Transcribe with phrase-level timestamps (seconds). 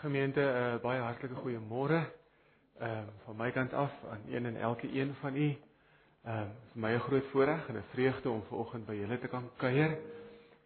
[0.00, 1.98] Gemeente, uh, baie hartlike goeiemôre.
[2.80, 5.48] Ehm uh, van my kant af aan een en elke een van u.
[6.24, 9.28] Ehm uh, vir my 'n groot voorreg en 'n vreugde om vanoggend by julle te
[9.28, 9.98] kan kuier.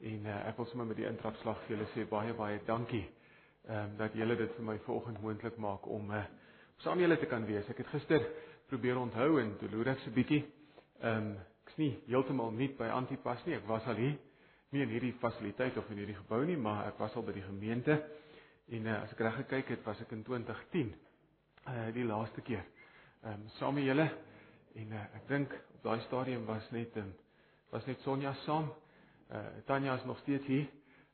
[0.01, 3.11] En uh, ek wil sommer met die intrapslag vir julle sê baie baie dankie.
[3.67, 6.25] Ehm um, dat julle dit vir my vanoggend moontlik maak om uh,
[6.77, 7.69] saam julle te kan wees.
[7.69, 8.27] Ek het gister
[8.67, 10.45] probeer onthou en toe loer ek so bietjie.
[11.01, 11.37] Ehm um,
[11.67, 13.55] ek's nie heeltemal nuut by Antipas nie.
[13.55, 14.19] Ek was al hier
[14.71, 17.43] nie in hierdie fasiliteit of in hierdie gebou nie, maar ek was al by die
[17.43, 18.05] gemeente.
[18.73, 20.95] En uh, as ek reg gekyk het, was ek in 2010
[21.69, 22.65] uh die laaste keer.
[23.25, 24.07] Ehm um, saam met julle
[24.81, 27.13] en uh, ek dink op daai stadium was net um,
[27.73, 28.71] was net Sonja saam.
[29.33, 30.67] Uh Tanya is nog steeds hier.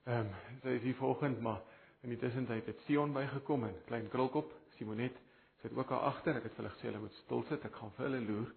[0.07, 0.33] Ehm um,
[0.63, 1.61] sy is hier vanoggend, maar
[2.03, 5.19] in die tussentyd het Sion bygekom en klein krulkop, Simonet
[5.63, 6.39] sit ook daar agter.
[6.39, 7.65] Ek het hulle gesê hulle moet stil sit.
[7.65, 8.55] Ek gaan vir hulle loer.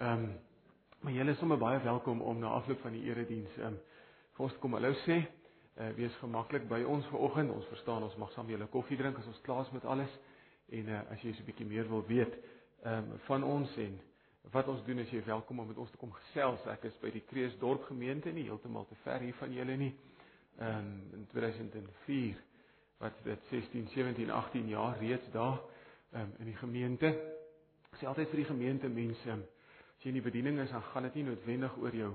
[0.00, 0.28] Ehm um,
[1.04, 3.80] maar julle is sommer baie welkom om na afloop van die erediens ehm um,
[4.36, 5.20] vir ons kom hallo sê
[5.80, 7.50] uh, wees gemaklik by ons vanoggend.
[7.50, 10.18] Ons verstaan ons mag saam julle koffie drink as ons klaar is met alles.
[10.72, 12.34] En uh, as jy so 'n bietjie meer wil weet
[12.84, 14.00] um, van ons en
[14.52, 16.66] wat ons doen, is jy welkom om met ons te kom gesels.
[16.66, 19.94] Ek is by die Kreeusdorp gemeente nie heeltemal te ver hier van julle nie.
[20.60, 22.36] Um, in 2004
[23.02, 25.58] wat dit 16, 17, 18 jaar reeds daar
[26.14, 27.10] um, in die gemeente.
[27.90, 29.42] Ek sê altyd vir die gemeente mense, um,
[29.96, 32.14] as jy in die bediening is, dan gaan dit nie noodwendig oor jou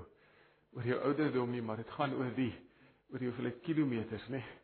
[0.70, 2.52] oor jou ouderdom nie, maar dit gaan oor die
[3.12, 4.58] oor hoeveel kilometers nê nee,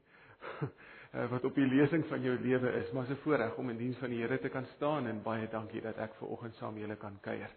[1.31, 4.13] wat op die lesing van jou lewe is maar se voorreg om in diens van
[4.13, 6.97] die Here te kan staan en baie dankie dat ek ver oggend saam met julle
[7.01, 7.53] kan kuier.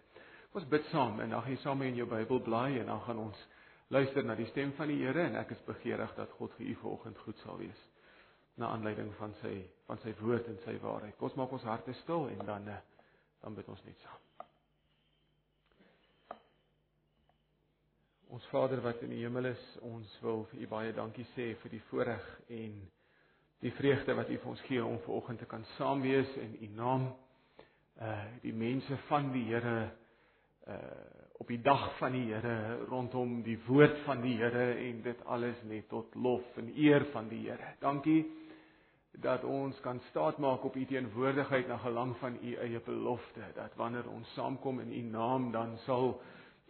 [0.56, 3.18] Ons bid saam en dan gaan jy saam in jou Bybel blaai en dan gaan
[3.26, 3.42] ons
[3.88, 6.74] luister na die stem van die Here en ek is begeerig dat God vir u
[6.82, 7.86] ver oggend goed sal wees
[8.56, 9.54] na aanleiding van sy
[9.86, 11.16] van sy woord en sy waarheid.
[11.18, 12.82] Kom ons maak ons harte stil en dan eh,
[13.40, 14.29] dan bid ons net saam.
[18.30, 21.72] Ons Vader wat in die hemel is, ons wil vir U baie dankie sê vir
[21.72, 22.76] die voorreg en
[23.64, 26.68] die vreugde wat U vir ons gee om vanoggend te kan saam wees in U
[26.78, 27.08] naam.
[27.98, 29.90] Uh die mense van die Here
[30.70, 30.78] uh
[31.42, 35.58] op die dag van die Here rondom die woord van die Here en dit alles
[35.66, 37.74] net tot lof en eer van die Here.
[37.82, 38.22] Dankie
[39.26, 44.06] dat ons kan staatmaak op U teenwoordigheid na gelang van U eie belofte dat wanneer
[44.06, 46.20] ons saamkom in U naam dan sal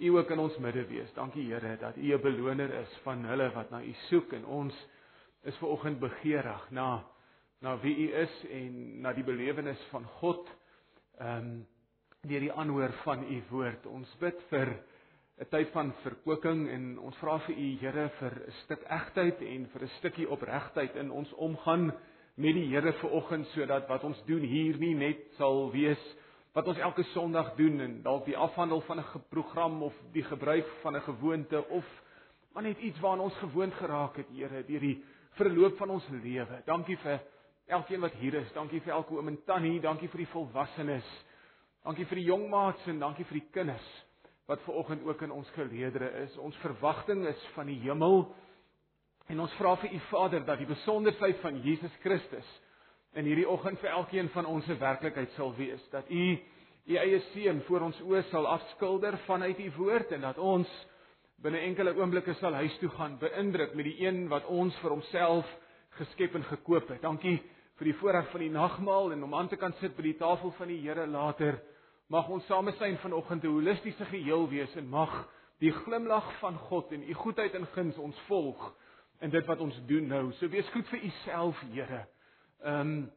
[0.00, 1.12] U ook in ons midde wees.
[1.12, 4.75] Dankie Here dat U 'n beloner is van hulle wat na U soek en ons
[5.43, 7.05] is ver oggend begeerig na
[7.61, 10.49] na wie U is en na die belewenis van God.
[11.19, 11.66] Ehm um,
[12.22, 13.87] deur die aanhoor van U woord.
[13.87, 14.69] Ons bid vir
[15.41, 19.67] 'n tyd van verkwikking en ons vra vir U Here vir 'n stuk egtheid en
[19.67, 21.93] vir 'n stukkie opregtheid in ons omgang
[22.37, 26.17] met die Here ver oggend sodat wat ons doen hier nie net sal wees
[26.53, 30.66] wat ons elke Sondag doen en dalk die afhandel van 'n program of die gebruik
[30.83, 31.84] van 'n gewoonte of
[32.53, 36.62] maar net iets waaraan ons gewoond geraak het, Here, deur die verloop van ons lewe.
[36.65, 37.21] Dankie vir
[37.66, 38.53] elkeen wat hier is.
[38.53, 41.11] Dankie vir elke oom en tannie, dankie vir die volwassenes.
[41.84, 43.91] Dankie vir die jong maats en dankie vir die kinders
[44.50, 46.37] wat ver oggend ook in ons geleedere is.
[46.43, 48.25] Ons verwagting is van die hemel.
[49.31, 52.49] En ons vra vir U Vader dat die besonderheid van Jesus Christus
[53.19, 56.38] in hierdie oggend vir elkeen van ons se werklikheid sal wees dat u
[56.87, 60.71] u eie seun voor ons oë sal afskilder vanuit u woord en dat ons
[61.43, 65.49] binne enkele oomblikke sal huis toe gaan beïndruk met die een wat ons vir homself
[65.99, 67.03] geskep en gekoop het.
[67.03, 67.38] Dankie
[67.81, 70.53] vir die voorreg van die nagmaal en om aan te kan sit by die tafel
[70.59, 71.59] van die Here later.
[72.12, 75.28] Mag ons samesyn vanoggend 'n holistiese geheel wees en mag
[75.60, 78.75] die glimlag van God en u goedheid en guns ons volg
[79.20, 80.32] in dit wat ons doen nou.
[80.32, 82.06] So wees goed vir u self, Here.
[82.62, 83.10] Ehm um,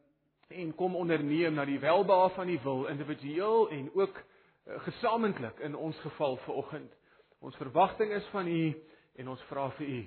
[0.48, 5.76] en kom onderneem na die welbehae van die wil individueel en ook uh, gesamentlik in
[5.76, 6.92] ons geval vanoggend.
[7.38, 8.74] Ons verwagting is van U
[9.14, 10.00] en ons vra vir U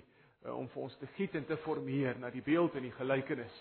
[0.46, 3.58] uh, om vir ons te giet en te formeer na die beeld en die gelykenis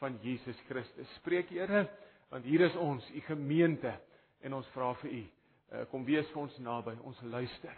[0.00, 1.10] van Jesus Christus.
[1.18, 1.84] Spreek Here,
[2.30, 3.92] want hier is ons, U gemeente
[4.40, 7.76] en ons vra vir U, uh, kom wees vir ons naby, ons luister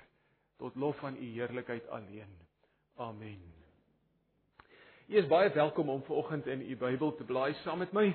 [0.62, 2.38] tot lof van U heerlikheid alleen.
[3.00, 3.61] Amen.
[5.12, 8.06] Jy is baie welkom om vanoggend in u Bybel te blaai saam met my.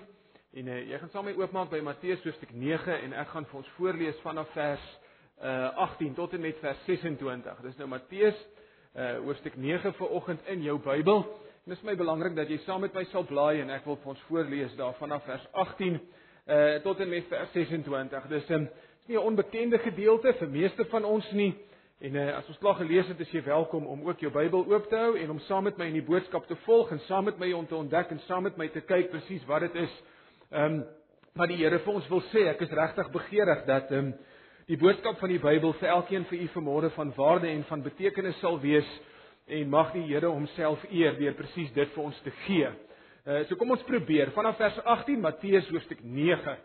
[0.58, 3.46] En uh, jy gaan saam met my oopmaak by Matteus hoofstuk 9 en ek gaan
[3.52, 4.88] vir ons voorlees vanaf vers
[5.38, 7.60] uh, 18 tot en met vers 26.
[7.68, 11.22] Dis nou Matteus uh, hoofstuk 9 vanoggend in jou Bybel.
[11.22, 14.02] En dit is my belangrik dat jy saam met my sal blaai en ek wil
[14.02, 16.02] vir ons voorlees daar vanaf vers 18 uh,
[16.88, 18.30] tot en met vers 26.
[18.34, 18.70] Dis 'n um,
[19.06, 21.54] nie 'n onbekende gedeelte vir meeste van ons nie.
[21.98, 24.84] En uh, as ons klaar gelees het, is jy welkom om ook jou Bybel oop
[24.86, 27.40] te hou en om saam met my in die boodskap te volg en saam met
[27.42, 29.96] my om te ontdek en saam met my te kyk presies wat dit is.
[30.52, 30.84] Ehm um,
[31.38, 32.44] wat die Here vir ons wil sê.
[32.52, 34.14] Ek is regtig begeerig dat ehm um,
[34.70, 38.38] die boodskap van die Bybel vir elkeen vir u vanmôre van waarde en van betekenis
[38.46, 38.94] sal wees
[39.48, 42.70] en mag die Here homself eer deur presies dit vir ons te gee.
[43.26, 46.58] Uh so kom ons probeer vanaf vers 18 Matteus hoofstuk 9.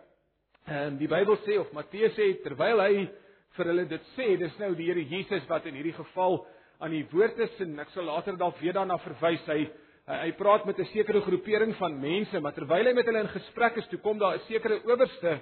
[0.69, 3.09] Ehm die Bybel sê of Matteus sê terwyl hy
[3.57, 6.41] vir hulle dit sê, dis nou die Here Jesus wat in hierdie geval
[6.83, 9.47] aan die woord is en ek sal later dalk weer daarna verwys.
[9.47, 9.63] Hy
[10.03, 13.77] hy praat met 'n sekere groepering van mense, maar terwyl hy met hulle in gesprek
[13.77, 15.41] is, toe kom daar 'n sekere owerste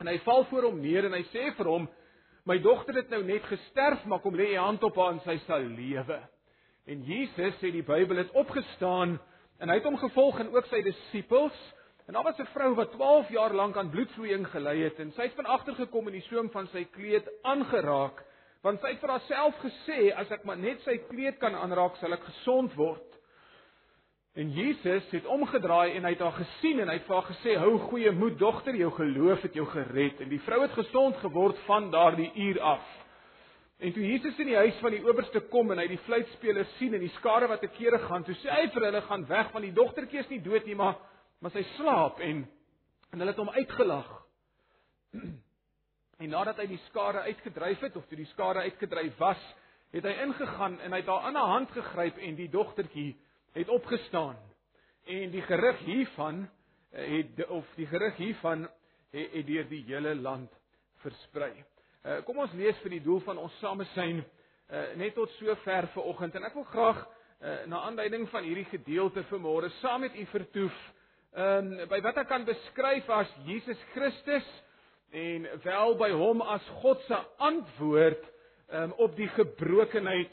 [0.00, 1.88] en hy val voor hom neer en hy sê vir hom:
[2.46, 5.38] "My dogter het nou net gesterf, maar kom lê jy hand op haar en sy
[5.46, 6.20] sal lewe."
[6.86, 9.18] En Jesus sê die Bybel het opgestaan
[9.60, 11.56] en hy het hom gevolg en ook sy disippels.
[12.06, 15.22] En daar was 'n vrou wat 12 jaar lank aan bloedvloeiing gely het en sy
[15.22, 18.24] het van agter gekom en die soem van sy kleed aangeraak,
[18.62, 22.12] want sy het vir haarself gesê as ek maar net sy kleed kan aanraak, sal
[22.12, 23.14] ek gesond word.
[24.34, 27.56] En Jesus het omgedraai en hy het haar gesien en hy het vir haar gesê:
[27.56, 31.58] "Hou goeie moed, dogter, jou geloof het jou gered." En die vrou het gesond geword
[31.58, 32.84] van daardie uur af.
[33.78, 36.94] En toe Jesus in die huis van die owerste kom en hy die fluitspelers sien
[36.94, 39.64] en die skare wat te kere gaan, toe sê hy vir hulle: "Gaan weg, want
[39.64, 40.94] die dogtertjie is nie dood nie, maar
[41.40, 42.44] maar sy slaap." En
[43.14, 44.08] en hulle het hom uitgelag.
[46.18, 49.40] En nadat hy die skare uitgedryf het of toe die skare uitgedryf was,
[49.94, 53.16] het hy ingegaan en hy het haar aan haar hand gegryp en die dogtertjie
[53.54, 54.38] het opgestaan.
[55.10, 56.44] En die gerig hiervan
[56.90, 58.66] eh, het of die gerig hiervan
[59.10, 60.50] het, het deur die hele land
[61.02, 61.52] versprei.
[62.04, 66.08] Uh, kom ons lees vir die doel van ons samesyn uh, net tot sover vir
[66.10, 70.26] oggend en ek wil graag uh, na aanleiding van hierdie gedeelte vanmôre saam met u
[70.32, 70.82] vertoef
[71.34, 74.46] um, by wat ek kan beskryf as Jesus Christus
[75.14, 78.22] en wel by hom as God se antwoord
[78.72, 80.30] um, op die gebrokenheid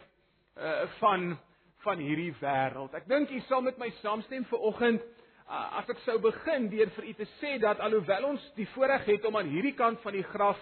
[0.57, 1.33] uh, van
[1.81, 2.94] van hierdie wêreld.
[2.94, 6.92] Ek dink u sal met my saamstem vir oggend uh, as ek sou begin deur
[6.98, 10.13] vir u te sê dat alhoewel ons die voorreg het om aan hierdie kant van
[10.18, 10.62] die graf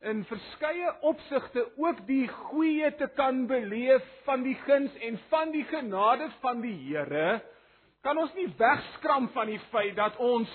[0.00, 5.64] in verskeie opsigte ook die goeie te kan beleef van die guns en van die
[5.68, 7.42] genade van die Here,
[8.02, 10.50] kan ons nie wegskram van die feit dat ons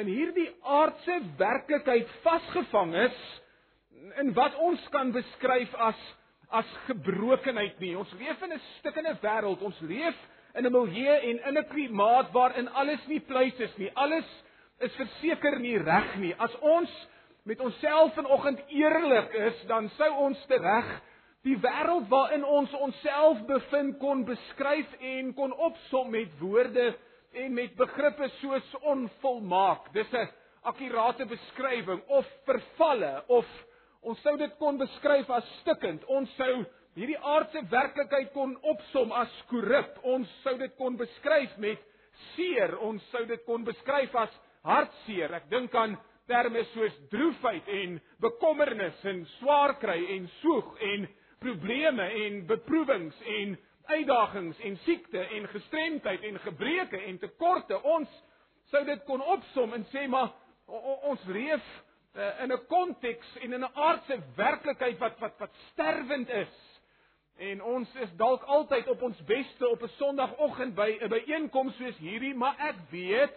[0.00, 3.22] in hierdie aardse werklikheid vasgevang is
[4.20, 6.00] in wat ons kan beskryf as
[6.54, 7.96] as gebrokenheid nie.
[7.98, 9.62] Ons leef in 'n stikkende wêreld.
[9.62, 10.14] Ons leef
[10.54, 13.90] in 'n milieu en in 'n klimaat waarin alles nie pleis is nie.
[13.94, 14.26] Alles
[14.78, 16.34] is verseker nie reg nie.
[16.38, 16.90] As ons
[17.44, 21.00] met onsself vanoggend eerlik is, dan sou ons tereg
[21.44, 26.94] die wêreld waarin ons onsself bevind kon beskryf en kon opsom met woorde
[27.34, 29.92] en met begrippe soos onvolmaak.
[29.92, 30.28] Dis 'n
[30.62, 33.46] akkurate beskrywing of vervalle of
[34.02, 36.04] ons sou dit kon beskryf as stikkend.
[36.04, 36.64] Ons sou
[36.94, 39.98] hierdie aardse werklikheid kon opsom as korrup.
[40.02, 41.78] Ons sou dit kon beskryf met
[42.34, 42.78] seer.
[42.78, 45.34] Ons sou dit kon beskryf as hartseer.
[45.34, 51.08] Ek dink aan terme soos droefheid en bekommernis en swaar kry en soeg en
[51.44, 57.80] probleme en beproewings en uitdagings en siekte en gestremdheid en gebreke en tekorte.
[57.82, 58.08] Ons
[58.72, 60.32] sou dit kon opsom en sê maar
[61.10, 61.64] ons leef
[62.16, 66.54] uh, in 'n konteks en in 'n aardse werklikheid wat wat wat sterwend is.
[67.36, 71.98] En ons is dalk altyd op ons beste op 'n Sondagoggend by 'n byeenkoms soos
[71.98, 73.32] hierdie maar ek weet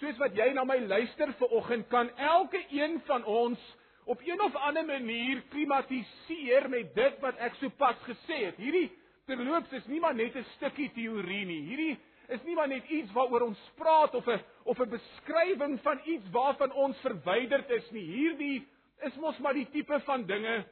[0.00, 3.58] soos wat jy na my luister ver oggend, kan elke een van ons
[4.04, 8.56] op een of ander manier klimatiseer met dit wat ek sopas gesê het.
[8.56, 8.90] Hierdie
[9.30, 11.62] terloops is nie maar net 'n stukkie teorie nie.
[11.62, 16.00] Hierdie is nie maar net iets waaroor ons praat of 'n of 'n beskrywing van
[16.04, 18.04] iets waarvan ons verwyderd is nie.
[18.04, 18.66] Hierdie
[19.02, 20.64] is mos maar die tipe van dinge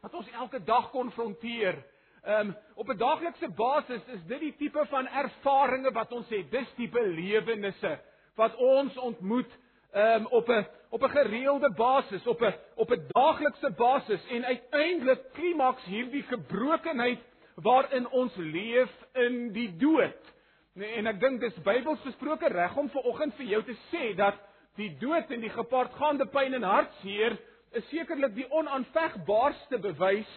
[0.00, 1.84] wat ons elke dag konfronteer.
[2.22, 6.50] Ehm um, op 'n daaglikse basis is dit die tipe van ervarings wat ons het.
[6.50, 8.00] Dis tipe lewennisse
[8.34, 9.58] wat ons ontmoet
[9.94, 15.32] um, op 'n op 'n gereelde basis, op 'n op 'n daaglikse basis en uiteindelik
[15.32, 17.20] klimaks hierdie gebrokenheid
[17.54, 20.32] waarin ons leef in die dood.
[20.72, 24.14] Nee, en ek dink dis Bybels gesproke reg om vir oggend vir jou te sê
[24.16, 24.34] dat
[24.76, 27.36] die dood en die gepaardgaande pyn en hartseer
[27.76, 30.32] is sekerlik die onaanvegbaarste bewys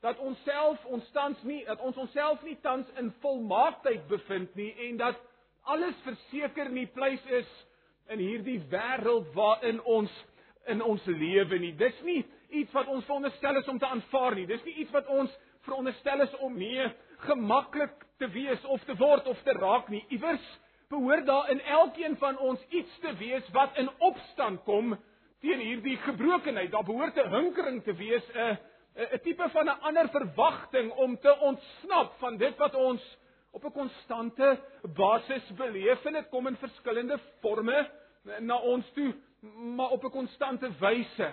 [0.00, 4.70] dat ons self ons tans nie dat ons onsself nie tans in volmaaktheid bevind nie
[4.88, 5.16] en dat
[5.62, 7.48] alles verseker nie pleis is
[8.08, 10.12] in hierdie wêreld waarin ons
[10.68, 11.72] in ons lewe nie.
[11.76, 12.22] Dis nie
[12.60, 14.46] iets wat ons veronderstel is om te aanvaar nie.
[14.46, 15.32] Dis nie iets wat ons
[15.66, 16.88] veronderstel is om mee
[17.26, 20.04] gemaklik te wees of te word of te raak nie.
[20.14, 20.44] Iewers
[20.88, 24.96] behoort daar in elkeen van ons iets te wees wat in opstand kom
[25.44, 26.70] teen hierdie gebrokenheid.
[26.72, 28.58] Daar behoort 'n hinkering te wees, 'n
[28.96, 33.02] 'n tipe van 'n ander verwagting om te ontsnap van dit wat ons
[33.52, 34.58] op 'n konstante
[34.94, 37.90] basis beleef en dit kom in verskillende forme
[38.40, 39.14] na ons toe,
[39.76, 41.32] maar op 'n konstante wyse.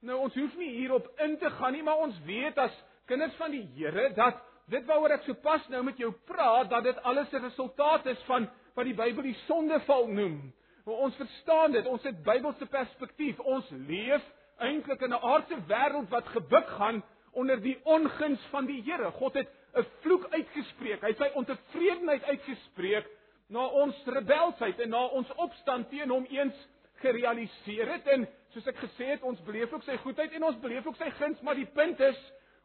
[0.00, 3.50] Nou ons hoef nie hierop in te gaan nie, maar ons weet as kinders van
[3.50, 7.44] die Here dat dit waaroor ek sopas nou met jou praat, dat dit alles 'n
[7.44, 10.52] resultaat is van wat die Bybel die sondeval noem.
[10.84, 13.38] Ons verstaan dit, ons het Bybelse perspektief.
[13.38, 14.22] Ons leef
[14.58, 17.02] eintlik in 'n aardse wêreld wat gebuk gaan
[17.32, 19.10] onder die onguns van die Here.
[19.10, 21.00] God het 'n vloek uitgespreek.
[21.00, 23.08] Hy het sy ontevredenheid uitgespreek
[23.48, 26.56] na ons rebelsheid en na ons opstand teen hom eens
[27.02, 30.86] gerealiseer het en soos ek gesê het, ons beleef ook sy goedheid en ons beleef
[30.86, 32.18] ook sy guns, maar die punt is,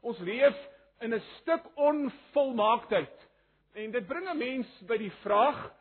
[0.03, 0.57] ons leef
[1.01, 3.27] in 'n stuk onvolmaaktheid.
[3.75, 5.71] En dit bring 'n mens by die vraag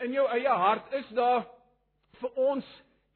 [0.00, 1.46] in jou eie hart, is daar
[2.20, 2.66] vir ons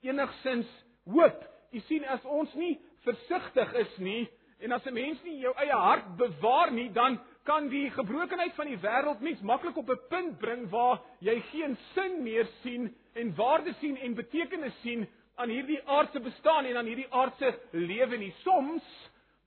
[0.02, 0.68] enigsins
[1.04, 1.44] hoop?
[1.72, 4.28] Jy sien as ons nie versigtig is nie
[4.60, 8.66] en as 'n mens nie jou eie hart bewaar nie, dan kan die gebrokenheid van
[8.70, 13.34] die wêreld mens maklik op 'n punt bring waar jy geen sin meer sien en
[13.34, 18.34] waarde sien en betekenis sien aan hierdie aardse bestaan en aan hierdie aardse lewe nie.
[18.42, 18.82] Soms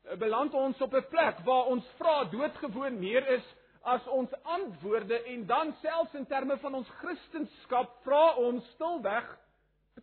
[0.04, 3.44] eh, beland ons op 'n plek waar ons vra doodgewoon meer is
[3.84, 9.38] as ons antwoorde en dan selfs in terme van ons kristendom vra ons stilweg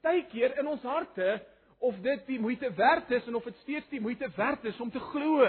[0.03, 1.43] baie keer in ons harte
[1.79, 4.91] of dit die moeite werd is en of dit steeds die moeite werd is om
[4.91, 5.47] te glo.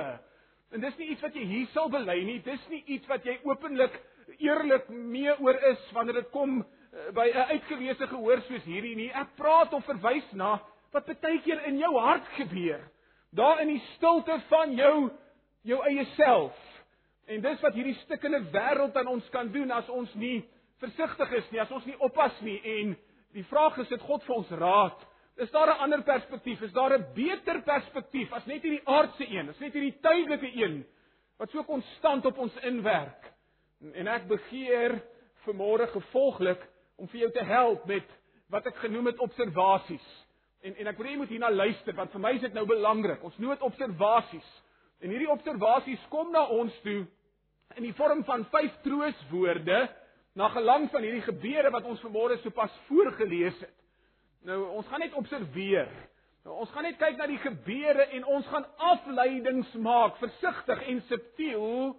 [0.74, 2.39] En dis nie iets wat jy hier sal bely nie.
[2.42, 3.94] Dis nie iets wat jy openlik
[4.39, 9.12] eerlik mee oor is wanneer dit kom eh, by 'n uitgewese gehoor soos hierdie nie.
[9.13, 10.60] Ek praat of verwys na
[10.94, 12.82] wat baie keer in jou hart gebeur.
[13.32, 15.12] Daar in die stilte van jou
[15.63, 16.58] jou eie self.
[17.27, 20.44] En dis wat hierdie stukkende wêreld aan ons kan doen as ons nie
[20.80, 22.96] versigtig is nie, as ons nie oppas nie en
[23.34, 25.06] die vraag is dit God vir ons raad.
[25.36, 26.62] Is daar 'n ander perspektief?
[26.62, 29.50] Is daar 'n beter perspektief as net hierdie aardse een?
[29.50, 30.86] Is net hierdie tydelike een
[31.38, 33.34] wat so konstant op ons inwerk?
[33.94, 35.02] En ek begeer
[35.46, 38.06] vanmôre gevolglik om vir jou te help met
[38.50, 40.25] wat ek genoem het observasies.
[40.62, 42.66] En en ek wil hê jy moet hierna luister want vir my is dit nou
[42.66, 43.24] belangrik.
[43.24, 44.50] Ons noem dit observasies.
[45.02, 47.08] En hierdie observasies kom na ons toe
[47.75, 49.90] in die vorm van vyf trooswoorde
[50.36, 53.83] na gelang van hierdie gebeure wat ons vanmôre sopas voorgeles het.
[54.44, 55.92] Nou ons gaan net observeer.
[56.44, 61.04] Nou, ons gaan net kyk na die gebeure en ons gaan afleidings maak, versigtig en
[61.08, 61.94] subtiel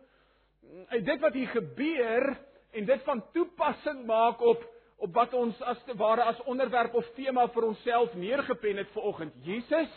[0.90, 2.26] uit dit wat hier gebeur
[2.74, 4.70] en dit van toepassing maak op
[5.04, 9.34] op wat ons as te ware as onderwerp of tema vir onsself neergepen het vanoggend.
[9.44, 9.90] Jesus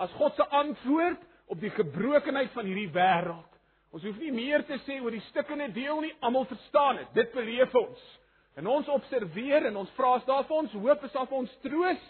[0.00, 1.20] as God se antwoord
[1.52, 3.50] op die gebrokenheid van hierdie wêreld.
[3.92, 7.12] Ons hoef nie meer te sê oor die stukkende deel nie, almal verstaan dit.
[7.20, 8.02] Dit beleef ons.
[8.56, 11.54] En ons observeer en ons vra as daar vir ons hoop is, daar vir ons
[11.64, 12.02] troos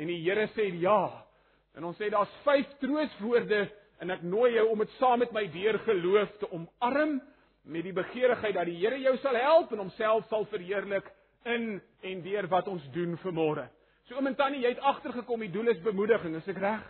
[0.00, 1.02] en die Here sê ja.
[1.76, 3.66] En ons sê daar's vyf trooswoorde
[4.00, 7.18] en ek nooi jou om dit saam met my deur geloof te omarm
[7.68, 11.10] met die begeerigheid dat die Here jou sal help en homself sal verheerlik
[11.44, 13.66] in en deur wat ons doen vanmôre.
[14.08, 16.80] So oom en tannie, jy het agtergekom, die doel is bemoediging, is ek reg?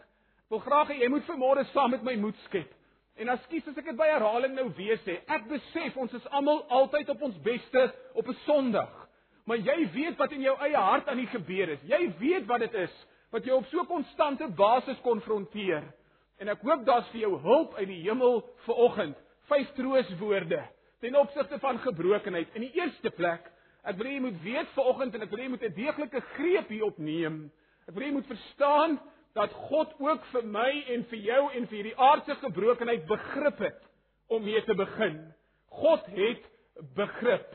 [0.47, 2.71] Ek wil graag hê jy moet vanmôre saam met my moed skep.
[3.21, 6.63] En askies as ek dit by herhaling nou weer sê, ek besef ons is almal
[6.73, 7.83] altyd op ons beste
[8.17, 8.93] op 'n Sondag.
[9.45, 11.83] Maar jy weet wat in jou eie hart aan die gebeur is.
[11.83, 12.95] Jy weet wat dit is
[13.31, 15.83] wat jou op so 'n konstante basis konfronteer.
[16.39, 19.17] En ek hoop daar's vir jou hulp uit die hemel vir oggend.
[19.49, 20.63] Vyf trooswoorde
[21.01, 22.49] ten opsigte van gebrokenheid.
[22.55, 23.51] In die eerste plek,
[23.85, 26.69] ek wil jy moet weet vir oggend en ek wil jy moet 'n deeglike greep
[26.69, 27.51] hierop neem.
[27.89, 29.01] Ek wil jy moet verstaan
[29.35, 33.81] dat God ook vir my en vir jou en vir hierdie aardse gebrokenheid begrip het
[34.31, 35.21] om mee te begin.
[35.81, 36.43] God het
[36.97, 37.47] begrip.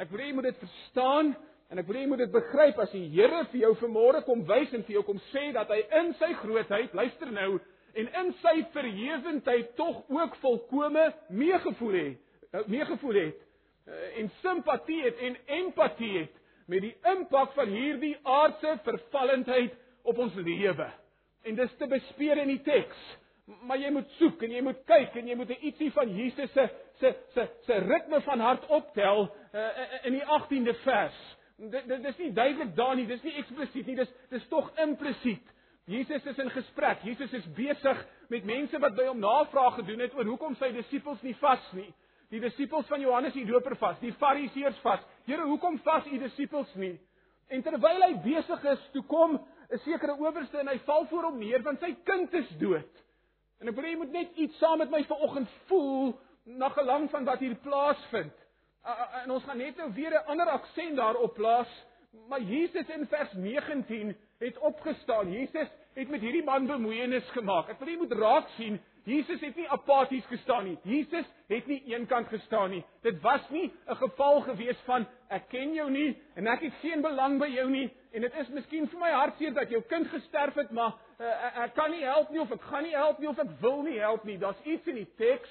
[0.00, 1.34] Ek wil hê jy moet dit verstaan
[1.70, 4.46] en ek wil hê jy moet dit begryp as die Here vir jou vanmôre kom
[4.48, 7.58] wys en vir jou kom sê dat hy in sy grootheid, luister nou,
[7.94, 12.18] en in sy verhewendheid tog ook volkome meegevoel het,
[12.52, 13.40] eh, meegevoel het
[13.86, 16.36] eh, en simpatie het en empatie het
[16.70, 19.74] met die impak van hierdie aardse vervallendheid
[20.06, 20.86] op ons lewe.
[21.42, 23.02] En dis te bespeer in die teks.
[23.66, 26.68] Maar jy moet soek en jy moet kyk en jy moet ietsie van Jesus se
[27.00, 29.70] se se se ritme van hart optel uh,
[30.06, 31.22] in die 18de vers.
[31.56, 35.56] Dit dit is nie duidelik daar nie, dis nie eksplisiet nie, dis dis tog implisiet.
[35.90, 37.02] Jesus is in gesprek.
[37.02, 41.22] Jesus is besig met mense wat by hom navraag gedoen het oor hoekom sy disippels
[41.26, 41.88] nie vas nie.
[42.30, 45.02] Die disippels van Johannes die Doper vas, die Fariseërs vas.
[45.26, 46.94] Here, hoekom vas u disippels nie?
[47.50, 49.40] En terwyl hy besig is, toe kom
[49.70, 53.02] 'n sekere owerste en hy val voor hom neer want sy kind is dood.
[53.60, 57.10] En ek wil hê jy moet net iets saam met my vanoggend voel na gelang
[57.10, 58.34] van wat hier plaasvind.
[59.22, 61.68] En ons gaan net nou weer 'n ander aksent daarop plaas,
[62.28, 65.32] maar Jesus in vers 19 het opgestaan.
[65.32, 67.68] Jesus het met hierdie man bemoeienis gemaak.
[67.68, 70.78] Ek wil jy moet raak sien, Jesus het nie apaties gestaan nie.
[70.82, 72.84] Jesus het nie eenkant gestaan nie.
[73.02, 77.02] Dit was nie 'n geval gewees van ek ken jou nie en ek het geen
[77.02, 80.56] belang by jou nie en dit is miskien vir my hartseer dat jou kind gesterf
[80.58, 83.38] het, maar uh, ek kan nie help nie of ek gaan nie help nie of
[83.38, 84.38] ek wil nie help nie.
[84.40, 85.50] Daar's iets in die teks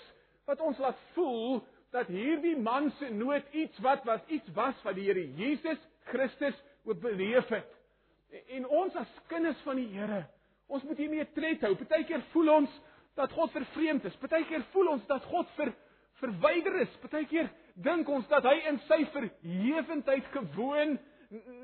[0.49, 1.61] wat ons laat voel
[1.95, 6.57] dat hierdie man se nood iets wat was iets was wat die Here Jesus Christus
[6.85, 7.69] ook beleef het.
[8.53, 10.25] En ons as kinders van die Here,
[10.69, 11.73] ons moet hiermee tred hou.
[11.79, 12.79] Partykeer voel ons
[13.17, 14.17] dat God vervreemd is.
[14.21, 15.73] Partykeer voel ons dat God ver
[16.19, 16.91] verwyder is.
[17.01, 17.47] Partykeer
[17.79, 20.97] dink ons dat hy in sy verhewendheid gewoon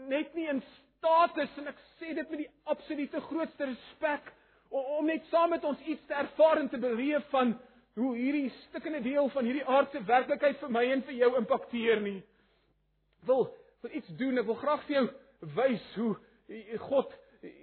[0.09, 0.61] net nie in
[1.05, 4.31] staat is en ek sê dit met die absolute grootste respek
[4.73, 7.53] om net saam met ons iets te ervaar en te beleef van
[7.95, 12.17] hoe hierdie stukkende deel van hierdie aardse werklikheid vir my en vir jou impakteer nie.
[13.29, 13.45] Wil
[13.85, 14.39] wil iets doen.
[14.41, 15.05] Ek wil graag vir jou
[15.55, 16.15] wys hoe
[16.87, 17.13] God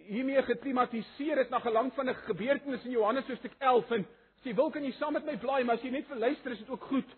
[0.07, 4.07] hiermee geklimatiseer het na gelang van 'n gebeurtenis in Johannes hoofstuk 11 en
[4.39, 6.59] as jy wil kan jy saam met my blaai, maar as jy net verluister is
[6.59, 7.11] dit ook goed.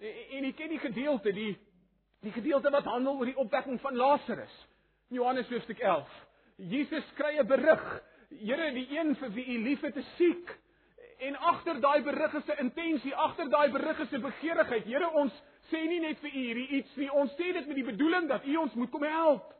[0.00, 1.58] En jy ken die gedeelte, die
[2.20, 4.66] die gedeelte wat handel oor die opwekking van Lazarus.
[5.10, 6.08] Johannes hoofstuk 11.
[6.70, 8.02] Jesus kry 'n berig.
[8.30, 10.58] Here, die een vir wie u liefhet is siek.
[11.18, 14.84] En agter daai berig is 'n intensie, agter daai berig is 'n begeerigheid.
[14.84, 15.32] Here, ons
[15.72, 18.46] sê nie net vir u hierdie iets nie, ons sê dit met die bedoeling dat
[18.46, 19.54] u ons moet kom help.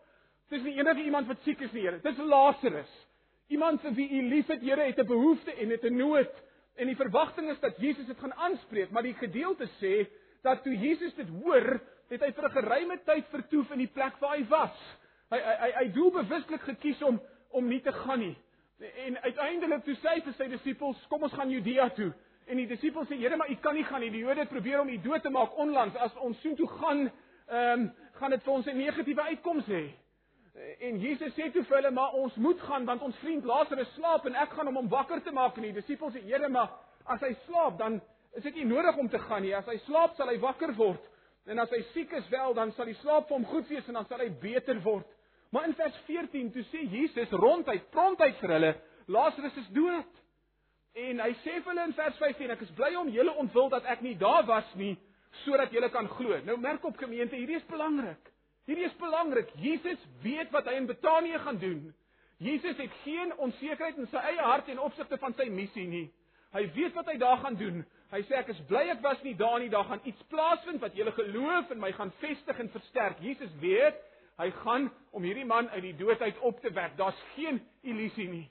[0.51, 1.99] Dis nie enige iemand wat siek is nie, Here.
[1.99, 3.07] Dis Lazarus.
[3.49, 6.43] Iemand vir wie u liefhet, Here, het 'n behoefte en het 'n nood.
[6.77, 10.07] En die verwagting is dat Jesus dit gaan aanspreek, maar die gedeelte sê
[10.43, 14.17] dat toe Jesus dit hoor, het hy vir 'n geruime tyd vertoef in die plek
[14.21, 15.00] waar hy was.
[15.31, 17.21] Hy hy hy, hy doelbewuslik gekies om
[17.51, 18.35] om nie te gaan nie.
[19.07, 22.13] En uiteindelik toe sê hy vir sy disippels, kom ons gaan Judea toe.
[22.51, 24.11] En die disippels sê, Here, maar u kan nie gaan nie.
[24.11, 25.99] Die Jode het probeer om u dood te maak onlangs.
[26.03, 27.09] As ons soontoe gaan,
[27.51, 29.85] ehm um, gaan dit vir ons 'n negatiewe uitkoms hê.
[30.81, 34.27] En Jesus sê toe vir hulle, maar ons moet gaan want ons vriend Lazarus slaap
[34.27, 35.57] en ek gaan hom om wakker te maak.
[35.57, 36.71] En die disippels sê, Here, maar
[37.05, 38.01] as hy slaap, dan
[38.35, 39.55] is dit nie nodig om te gaan nie.
[39.55, 41.07] As hy slaap, sal hy wakker word.
[41.47, 43.95] En as hy siek is wel, dan sal die slaap vir hom goed wees en
[43.95, 45.07] dan sal hy beter word.
[45.51, 48.73] Maar in vers 14 toe sê Jesus ronduit, prontuit vir hulle,
[49.11, 50.19] Lazarus is dood.
[50.95, 53.87] En hy sê vir hulle in vers 15, ek is bly om julle ontwil dat
[53.91, 54.97] ek nie daar was nie
[55.45, 56.35] sodat julle kan glo.
[56.43, 58.31] Nou merk op gemeente, hierdie is belangrik.
[58.67, 59.53] Hierdie is belangrik.
[59.63, 61.85] Jesus weet wat hy in Betanië gaan doen.
[62.43, 66.07] Jesus het geen onsekerheid in sy eie hart en opsigte van sy missie nie.
[66.55, 67.83] Hy weet wat hy daar gaan doen.
[68.11, 69.71] Hy sê ek is bly ek was nie daar nie.
[69.71, 73.21] Daar gaan iets plaasvind wat julle geloof en my gaan vestig en versterk.
[73.23, 73.99] Jesus weet
[74.41, 76.97] Hy gaan om hierdie man uit die dood uit op te wek.
[76.97, 78.47] Daar's geen illusie nie.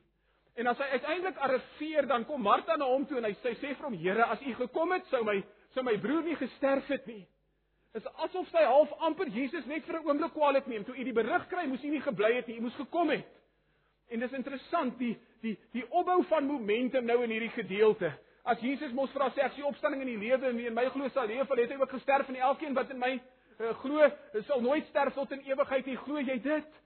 [0.59, 3.73] En as hy uiteindelik arriveer, dan kom Martha na hom toe en hy sê sê
[3.73, 5.39] vir hom: "Here, as u gekom het, sou my
[5.73, 7.25] sou my broer nie gesterf het nie."
[7.93, 10.83] Dit is asof sy half amper Jesus net vir 'n oomblik kwaadlik neem.
[10.85, 13.25] Toe u die berig kry, moes u nie gebly het nie, u moes gekom het.
[14.09, 18.11] En dis interessant die die die opbou van momentum nou in hierdie gedeelte.
[18.43, 21.09] As Jesus mos vra sê ek sien opstanding in die lewe en in my glo
[21.09, 23.19] sal leef, al het hy ook gesterf en elkeen wat in my
[23.59, 24.11] glo
[24.47, 25.97] sal nooit sterf tot in ewigheid nie.
[25.97, 26.77] Glo jy dit?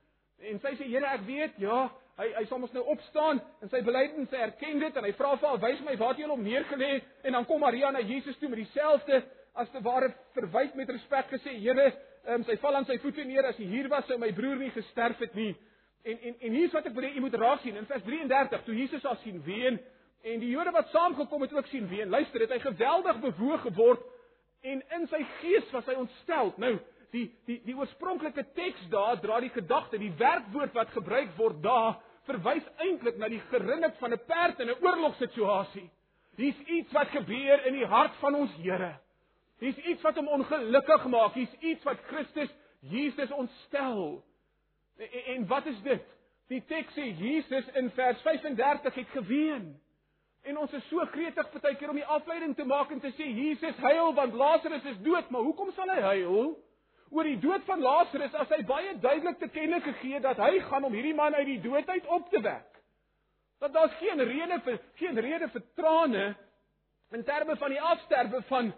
[0.50, 1.86] En sy sê Here, ek weet, ja,
[2.20, 5.50] hy hy sal mos nou opstaan en sy belydenis erken dit en hy vra vir
[5.50, 8.60] haar, "Wys my waar jy hom neergelê?" En dan kom Maria na Jesus toe met
[8.60, 9.24] dieselfde
[9.56, 11.94] as te ware verwyd met respek gesê, "Here,
[12.28, 14.72] um, sy val aan sy voete neer as hy hier was sou my broer nie
[14.72, 15.56] gesterf het nie."
[16.04, 18.64] En en en hier's wat ek wil hê jy moet raak sien in vers 33,
[18.64, 19.80] toe Jesus al sien ween
[20.24, 22.10] en die Jode wat saamgekom het ook sien ween.
[22.10, 24.02] Luister, het hy geweldig bewoog geword
[24.64, 26.54] en in sy gees was hy ontstel.
[26.62, 26.78] Nou,
[27.14, 32.00] die die die oorspronklike teks daar dra die gedagte, die werkwoord wat gebruik word daar
[32.28, 35.90] verwys eintlik na die gerinnik van 'n perd in 'n oorlogssituasie.
[36.36, 38.96] Hier's iets wat gebeur in die hart van ons Here.
[39.60, 41.34] Hier's iets wat hom ongelukkig maak.
[41.34, 42.50] Hier's iets wat Christus
[42.80, 44.24] Jesus ontstel.
[44.98, 46.04] En, en wat is dit?
[46.48, 49.82] Die teks sê Jesus in vers 35 het geween.
[50.44, 53.78] En ons is so gretig partykeer om die afleiding te maak en te sê Jesus
[53.80, 56.54] huil want Lazarus is dood, maar hoekom sal hy huil?
[57.14, 60.84] Oor die dood van Lazarus as hy baie duidelik te kenne gegee dat hy gaan
[60.90, 62.82] om hierdie man uit die dood uit op te wek.
[63.64, 66.26] Dat daar's geen rede vir geen rede vir trane
[67.14, 68.74] in terme van die afsterwe van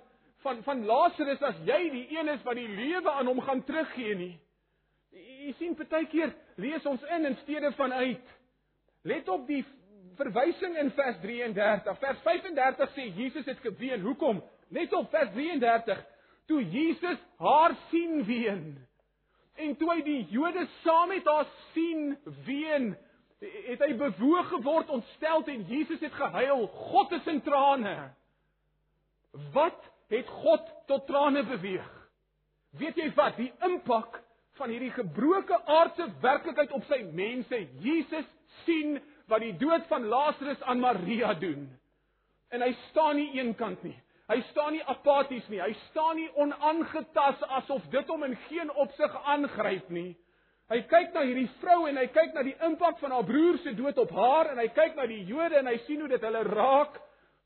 [0.46, 4.14] van van Lazarus as jy die een is wat die lewe aan hom gaan teruggee
[4.20, 4.36] nie.
[5.16, 8.36] Jy sien partykeer lees ons in in steede van uit.
[9.02, 9.64] Let op die
[10.16, 12.00] verwysing in vers 33.
[12.00, 14.02] Vers 35 sê Jesus het geween.
[14.02, 14.44] Hoekom?
[14.68, 16.04] Net op vers 33
[16.46, 18.88] toe Jesus haar sien ween.
[19.56, 22.14] En toe hy die Jode saam met haar sien
[22.46, 22.92] ween,
[23.40, 26.68] het hy bewoog geword, ontstel en Jesus het gehuil.
[26.92, 27.96] God is in trane.
[29.54, 31.88] Wat het God tot trane beweeg?
[32.80, 33.38] Weet jy wat?
[33.40, 34.20] Die impak
[34.60, 37.60] van hierdie gebroke aardse werklikheid op sy mense.
[37.84, 38.28] Jesus
[38.64, 39.00] sien
[39.32, 41.68] wat die dood van Lazarus aan Maria doen.
[42.54, 43.96] En hy staan nie eenkant nie.
[44.30, 45.62] Hy staan nie apaties nie.
[45.62, 50.16] Hy staan nie onaangetas asof dit hom in geen opsig aangryp nie.
[50.72, 53.76] Hy kyk na hierdie vrou en hy kyk na die impak van haar broer se
[53.78, 56.42] dood op haar en hy kyk na die Jode en hy sien hoe dit hulle
[56.48, 56.98] raak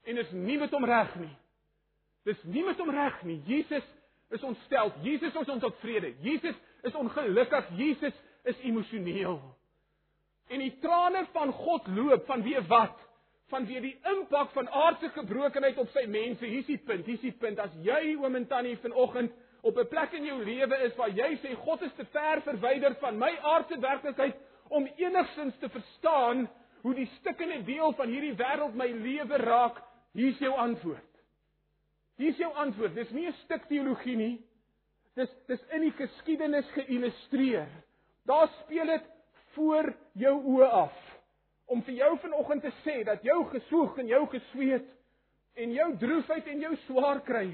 [0.07, 1.33] en is nie met hom reg nie.
[2.27, 3.41] Dis nie met hom reg nie.
[3.47, 3.83] Jesus
[4.31, 4.93] is ontstel.
[5.03, 6.13] Jesus is ons op vrede.
[6.23, 6.55] Jesus
[6.87, 7.71] is ongelukkig.
[7.75, 8.15] Jesus
[8.47, 9.41] is emosioneel.
[10.49, 12.97] En die trane van God loop van wie wat?
[13.49, 16.45] Van wie die impak van aardse gebrokenheid op sy mense.
[16.45, 17.05] Hier's die punt.
[17.05, 17.59] Hier's die punt.
[17.61, 21.37] As jy oom en tannie vanoggend op 'n plek in jou lewe is waar jy
[21.41, 24.35] sê God is te ver verwyder van my aardse werklikheid
[24.69, 26.47] om enigsins te verstaan
[26.81, 29.81] hoe die stukkende deel van hierdie wêreld my lewe raak,
[30.13, 31.05] hier's jou antwoord.
[32.17, 32.95] Hier's jou antwoord.
[32.95, 34.41] Dis nie 'n stuk teologie nie.
[35.15, 37.67] Dis dis in die geskiedenis geïllustreer.
[38.25, 39.03] Daar speel dit
[39.55, 41.05] voor jou oë af
[41.69, 44.87] om vir jou vanoggend te sê dat jou gesoeg en jou gesweet
[45.59, 47.47] en jou droefheid en jou swaar kry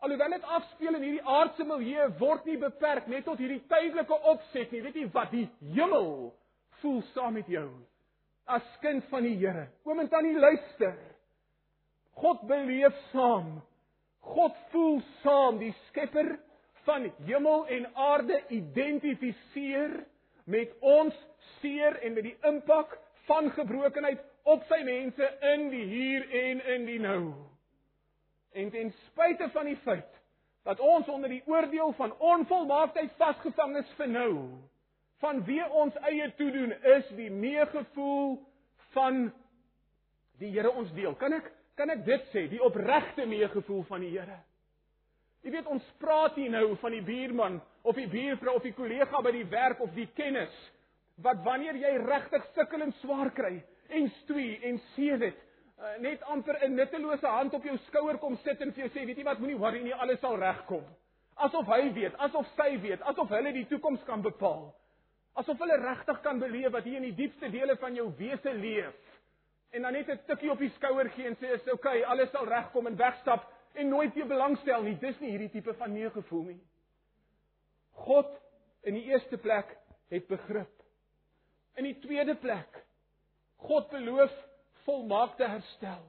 [0.00, 4.72] alhoewel dit afspeel in hierdie aardse milieu word nie beperk net tot hierdie tydelike opset
[4.72, 4.82] nie.
[4.84, 5.32] Weet jy wat?
[5.34, 6.30] Die hemel
[6.80, 7.68] voel saam met jou
[8.50, 9.68] as kind van die Here.
[9.86, 10.96] Oom en tannie luister.
[12.18, 13.60] God beleef saam.
[14.34, 15.60] God voel saam.
[15.60, 16.32] Die skepper
[16.88, 20.00] van hemel en aarde identifiseer
[20.50, 21.14] met ons
[21.60, 22.96] seer en met die impak
[23.28, 27.32] van gebrokenheid op sy mense in die hier en in die nou.
[28.52, 30.18] En ten spyte van die feit
[30.66, 34.32] dat ons onder die oordeel van onvolmaaktheid vasgevang is vir nou,
[35.20, 38.38] van wie ons eie toedoen is die meegevoel
[38.94, 39.28] van
[40.40, 41.14] die Here ons deel.
[41.20, 41.50] Kan ek
[41.80, 44.36] kan ek dit sê, die opregte meegevoel van die Here?
[45.44, 49.22] Jy weet ons praat hier nou van die buurman of die buurvrou of die kollega
[49.24, 50.52] by die werk of die kennis
[51.22, 56.22] wat wanneer jy regtig sukkel en swaar kry en stoei en sien dit uh, net
[56.22, 59.24] amper 'n nuttelose hand op jou skouer kom sit en vir jou sê weet jy
[59.24, 60.84] wat moenie worry nie alles sal regkom
[61.36, 64.74] asof hy weet asof sy weet asof hulle die toekoms kan bepaal
[65.34, 69.08] asof hulle regtig kan beleef wat hier in die diepste dele van jou wese leef
[69.72, 72.46] en dan net 'n tikkie op die skouer gee en sê is okay alles sal
[72.46, 74.96] regkom en wegstap en nooit weer belangstel nie.
[74.98, 76.60] Dis nie hierdie tipe van neergevoel nie.
[78.06, 78.30] God
[78.82, 79.76] in die eerste plek
[80.10, 80.79] het begrip.
[81.78, 82.80] In die tweede plek
[83.66, 84.32] God beloof
[84.86, 86.02] volmaakte herstel.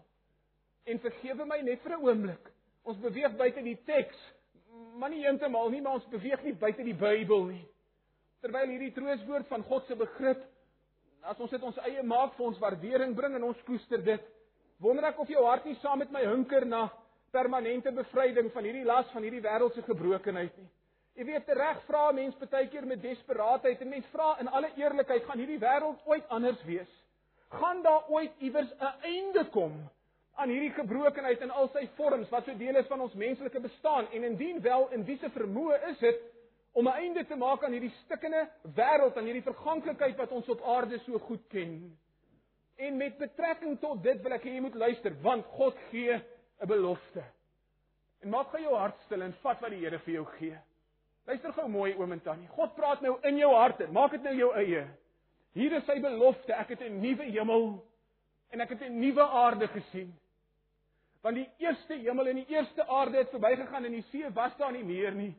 [0.88, 2.52] En vergewe my net vir 'n oomblik.
[2.84, 4.18] Ons beweeg buite die teks,
[4.96, 7.68] maar nie heeltemal nie, maar ons beweeg nie buite die Bybel nie.
[8.42, 10.42] Terwyl hierdie trooswoord van God se begrip
[11.22, 14.22] as ons dit ons eie maak vir ons waardering bring en ons koester dit,
[14.82, 16.88] wonder ek of jou hart nie saam met my hunker na
[17.32, 20.70] permanente bevryding van hierdie las van hierdie wêreldse gebrokenheid nie.
[21.20, 25.26] Jy weet reg vra mense baie keer met desperaatheid en mense vra in alle eerlikheid
[25.28, 26.92] gaan hierdie wêreld ooit anders wees?
[27.52, 29.74] Gaan daar ooit iewers 'n einde kom
[30.40, 34.08] aan hierdie gebrokenheid in al sy vorms wat so deel is van ons menslike bestaan
[34.12, 36.22] en indien wel in wiese vermoë is dit
[36.72, 40.62] om 'n einde te maak aan hierdie stikkende wêreld aan hierdie verganklikheid wat ons op
[40.62, 41.98] aarde so goed ken?
[42.78, 46.14] En met betrekking tot dit wil ek hê jy moet luister want God gee
[46.62, 47.24] 'n belofte.
[48.22, 50.58] En maak gou jou hart stil en vat wat die Here vir jou gee.
[51.26, 52.50] Luister gou mooi oom en tannie.
[52.56, 53.84] God praat nou in jou hart.
[53.94, 54.88] Maak dit nou jou eie.
[55.54, 56.54] Hier is sy belofte.
[56.54, 57.84] Ek het 'n nuwe hemel
[58.52, 60.14] en ek het 'n nuwe aarde gesien.
[61.22, 64.72] Want die eerste hemel en die eerste aarde het verbygegaan en die see was daar
[64.72, 65.36] nie meer nie.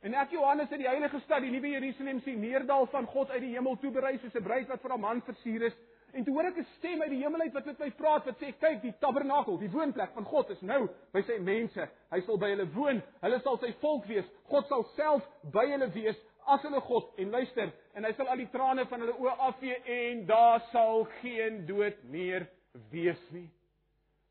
[0.00, 3.40] En ek Johannes in die heilige stad, die nuwe Jerusalem sien neerdal van God uit
[3.40, 5.76] die hemel toe berei soos 'n bruid wat vir haar man versier is.
[6.16, 8.38] En toe hoor ek 'n stem uit die hemel uit wat met my praat wat
[8.40, 11.88] sê kyk die tabernakel, die woonplek van God is nou by sy mense.
[12.10, 13.02] Hy sal by hulle woon.
[13.20, 14.24] Hulle sal sy volk wees.
[14.48, 17.12] God sal self by hulle wees as hulle God.
[17.18, 21.04] En luister, en hy sal al die trane van hulle oë afvee en daar sal
[21.20, 22.48] geen dood meer
[22.90, 23.50] wees nie.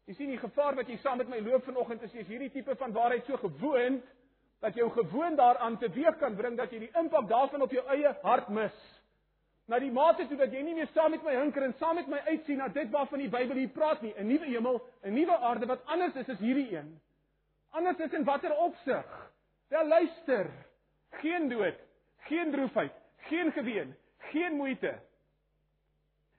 [0.08, 2.76] Jy sien die gevaar wat jy saam met my loop vanoggend is, is hierdie tipe
[2.76, 4.04] van waarheid so gewoond
[4.62, 8.15] dat jou gewoon daaraan teweeg kan bring dat jy die impak daarvan op jou eie
[8.24, 8.94] hart mis
[9.65, 12.10] na die mate toe dat jy nie meer saam met my hinker en saam met
[12.12, 15.38] my uitsien na dit waarvan die Bybel hier praat nie, 'n nuwe hemel, 'n nuwe
[15.38, 16.99] aarde wat anders is as hierdie een.
[17.71, 19.06] Anders is in watter opsig?
[19.69, 20.51] Wel luister.
[21.10, 21.75] Geen dood,
[22.28, 24.93] geen droefheid, geen geween, geen moeite.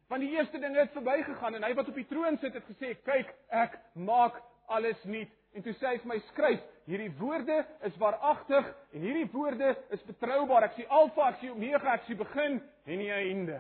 [0.08, 2.94] Want die eerste ding het verbygegaan en hy wat op die troon sit het gesê,
[3.02, 7.94] "Kyk, ek maak alles nuut." En toe sê hy vir my skryf, hierdie woorde is
[8.00, 10.66] waaragtig en hierdie woorde is betroubaar.
[10.68, 13.56] Ek sê Alfa, ek sê Omega, ek sê begin en die einde.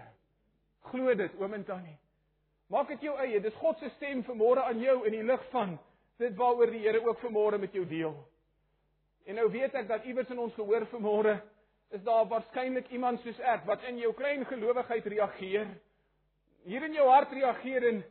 [0.90, 1.96] Glo dit, oom en tannie.
[2.68, 3.40] Maak dit jou eie.
[3.40, 5.78] Dis God se stem vanmôre aan jou in die lig van
[6.20, 8.14] dit waaroor die Here ook vanmôre met jou deel.
[9.26, 11.38] En nou weet ek dat iewers in ons gehoor vanmôre
[11.96, 15.72] is daar waarskynlik iemand soos ek wat in jou klein gelowigheid reageer.
[16.66, 18.04] Hier in jou hart reageer en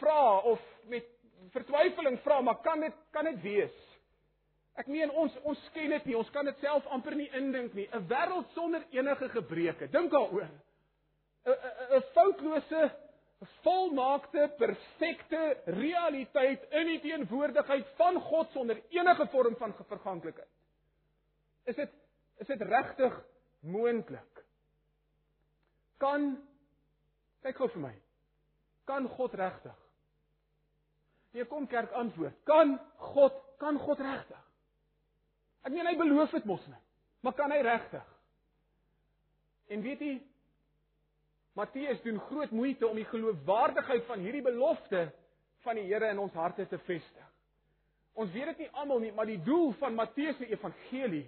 [0.00, 0.20] vra
[0.52, 0.60] of
[0.90, 1.06] met
[1.54, 3.76] vertwyfeling vra, maar kan dit kan dit wees?
[4.80, 7.88] Ek meen ons ons ken dit nie, ons kan dit self amper nie indink nie.
[7.92, 9.90] 'n Wêreld sonder enige gebreke.
[9.90, 10.48] Dink daaroor.
[11.44, 11.56] 'n
[11.96, 12.90] 'n foutlose
[13.62, 20.48] volmaakte, perfekte realiteit in die teenwoordigheid van God sonder enige vorm van verganklikheid.
[21.64, 21.90] Is dit
[22.40, 23.16] is dit regtig
[23.60, 24.44] moontlik?
[26.00, 26.38] Kan
[27.44, 27.94] kyk gou vir my.
[28.88, 29.76] Kan God regtig?
[31.30, 32.34] Nee, kom kerk antwoord.
[32.44, 34.40] Kan God, kan God regtig?
[35.62, 36.82] Ek meen hy beloof dit mos net.
[37.20, 38.06] Maar kan hy regtig?
[39.70, 40.14] En weet jy
[41.58, 45.08] Matteus doen groot moeite om die geloofwaardigheid van hierdie belofte
[45.66, 47.26] van die Here in ons harte te vestig.
[48.14, 51.26] Ons weet dit nie almal nie, maar die doel van Matteus se evangelie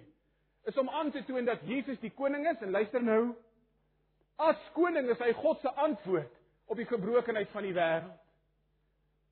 [0.69, 3.33] is om aan te toon dat Jesus die koning is en luister nou.
[4.41, 6.31] As koning is hy God se antwoord
[6.71, 8.22] op die gebrokenheid van die wêreld.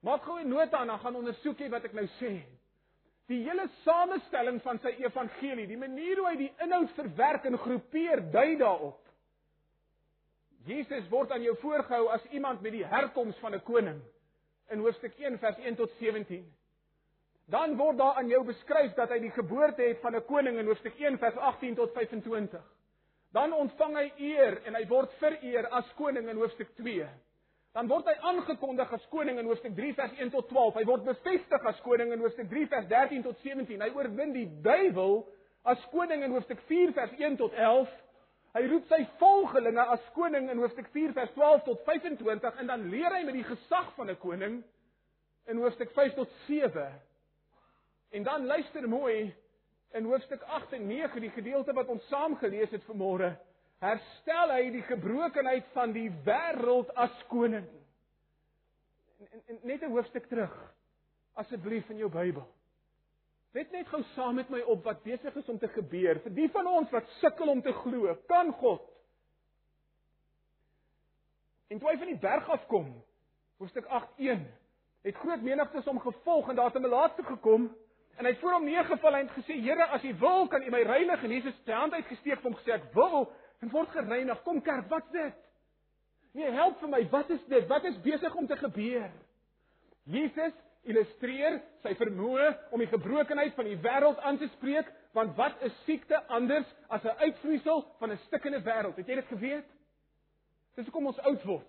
[0.01, 2.41] Maak gou 'n nota en dan gaan ondersoek jy wat ek nou sê.
[3.27, 8.31] Die hele samestelling van sy evangelie, die manier hoe hy die inhoud verwerk en groepeer,
[8.31, 8.99] dui daarop.
[10.65, 14.01] Jesus word aan jou voorgehou as iemand met die herkoms van 'n koning
[14.69, 16.45] in hoofstuk 1 vers 1 tot 17.
[17.45, 20.65] Dan word daar aan jou beskryf dat hy die geboorte het van 'n koning in
[20.65, 22.63] hoofstuk 1 vers 18 tot 25.
[23.31, 27.07] Dan ontvang hy eer en hy word vereer as koning in hoofstuk 2.
[27.71, 30.79] Dan word hy aangekondig as koning in hoofstuk 3 vers 1 tot 12.
[30.81, 33.79] Hy word bevestig as koning in hoofstuk 3 vers 13 tot 17.
[33.79, 35.21] Hy oorwin die duiwel
[35.71, 37.93] as koning in hoofstuk 4 vers 1 tot 11.
[38.57, 42.83] Hy roep sy volgelinge as koning in hoofstuk 4 vers 12 tot 25 en dan
[42.91, 44.59] leer hy met die gesag van 'n koning
[45.47, 46.89] in hoofstuk 5 tot 7.
[48.11, 49.33] En dan luister mooi
[49.95, 53.31] in hoofstuk 8 en 9 die gedeelte wat ons saam gelees het vanmôre,
[53.81, 57.67] herstel hy die gebrokenheid van die wêreld as koning.
[59.63, 60.53] Net 'n hoofstuk terug
[61.33, 62.45] asseblief in jou Bybel.
[63.51, 66.19] Let net gou saam met my op wat besig is om te gebeur.
[66.23, 68.81] Vir die van ons wat sukkel om te glo, kan God.
[71.67, 73.03] En toe hy van die berg af kom,
[73.59, 74.45] hoofstuk 8:1,
[75.03, 77.75] het groot menigtes hom gevolg en daar het 'n melaatse gekom
[78.17, 80.81] en hy het voor hom neergeval en gesê: "Here, as U wil, kan U my
[80.81, 84.43] reinig." En Jesus het sy hand uitgesteek en hom gesê: "Ek wil en word gereinig.
[84.43, 85.33] Kom kerk, wat's dit?"
[86.33, 87.01] Nee, help vir my.
[87.11, 87.67] Wat is dit?
[87.67, 89.11] Wat is besig om te gebeur?
[90.03, 90.53] Jesus
[90.87, 95.75] illustreer sy vermoë om die gebrokenheid van die wêreld aan te spreek, want wat is
[95.85, 98.95] siekte anders as 'n uitvloeisel van 'n stikkende wêreld?
[98.95, 99.67] Het jy dit geweet?
[100.75, 101.67] Dis hoekom ons oud word.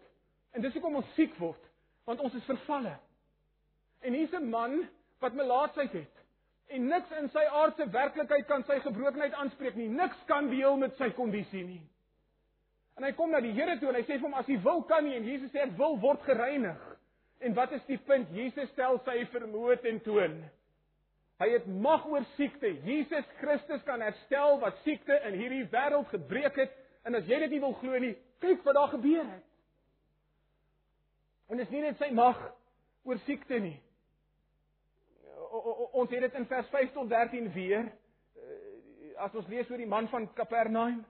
[0.53, 1.63] En dis hoekom ons siek word,
[2.05, 2.99] want ons is vervalle.
[4.01, 6.22] En hier's 'n man wat melaatsheid het.
[6.73, 9.91] En niks in sy aardse werklikheid kan sy gebrokenheid aanspreek nie.
[9.93, 11.83] Niks kan deel met sy kondisie nie.
[12.97, 14.83] En hy kom na die Here toe en hy sê vir hom as jy wil
[14.89, 16.81] kan nie en Jesus sê ek wil word gereinig.
[17.43, 18.31] En wat is die punt?
[18.37, 20.37] Jesus stel sy vermoë ten toon.
[21.43, 22.71] Hy het mag oor siekte.
[22.87, 26.77] Jesus Christus kan herstel wat siekte in hierdie wêreld gebreek het.
[27.03, 28.13] En as jy dit nie wil glo nie,
[28.45, 29.49] kyk wat daar gebeur het.
[31.51, 32.39] En dis nie net sy mag
[33.09, 33.77] oor siekte nie.
[35.63, 37.93] Ons het dit in vers 5 tot 13 weer.
[38.35, 41.05] Eh, as ons lees oor die man van Kapernaum.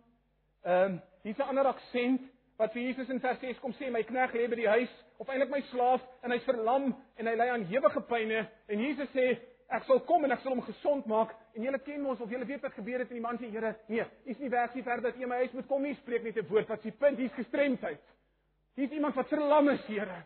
[0.63, 2.21] Ehm, um, hier's 'n ander aksent
[2.57, 5.31] wat vir Jesus in vers 6 kom sê my knegg lê by die huis of
[5.31, 9.39] eintlik my slaaf en hy's verlam en hy ly aan ewige pyne en Jesus sê
[9.73, 12.47] ek sal kom en ek sal hom gesond maak en julle ken mos of julle
[12.47, 15.11] weet wat gebeur het en die man sê Here nee is nie weg nie verder
[15.11, 17.39] dat jy my huis moet kom nie spreek net 'n woord wat s'ie punt hier's
[17.39, 18.05] gestremdheid
[18.77, 20.23] hier's iemand wat verlam is Here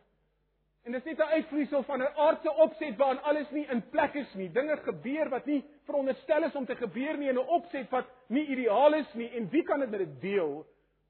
[0.87, 4.15] en dit is net 'n uitvloeisel van 'n aardse opset waarin alles nie in plek
[4.15, 7.91] is nie dinge gebeur wat nie veronderstel is om te gebeur nie in 'n opset
[7.91, 10.67] wat nie ideaal is nie en wie kan dit met dit deel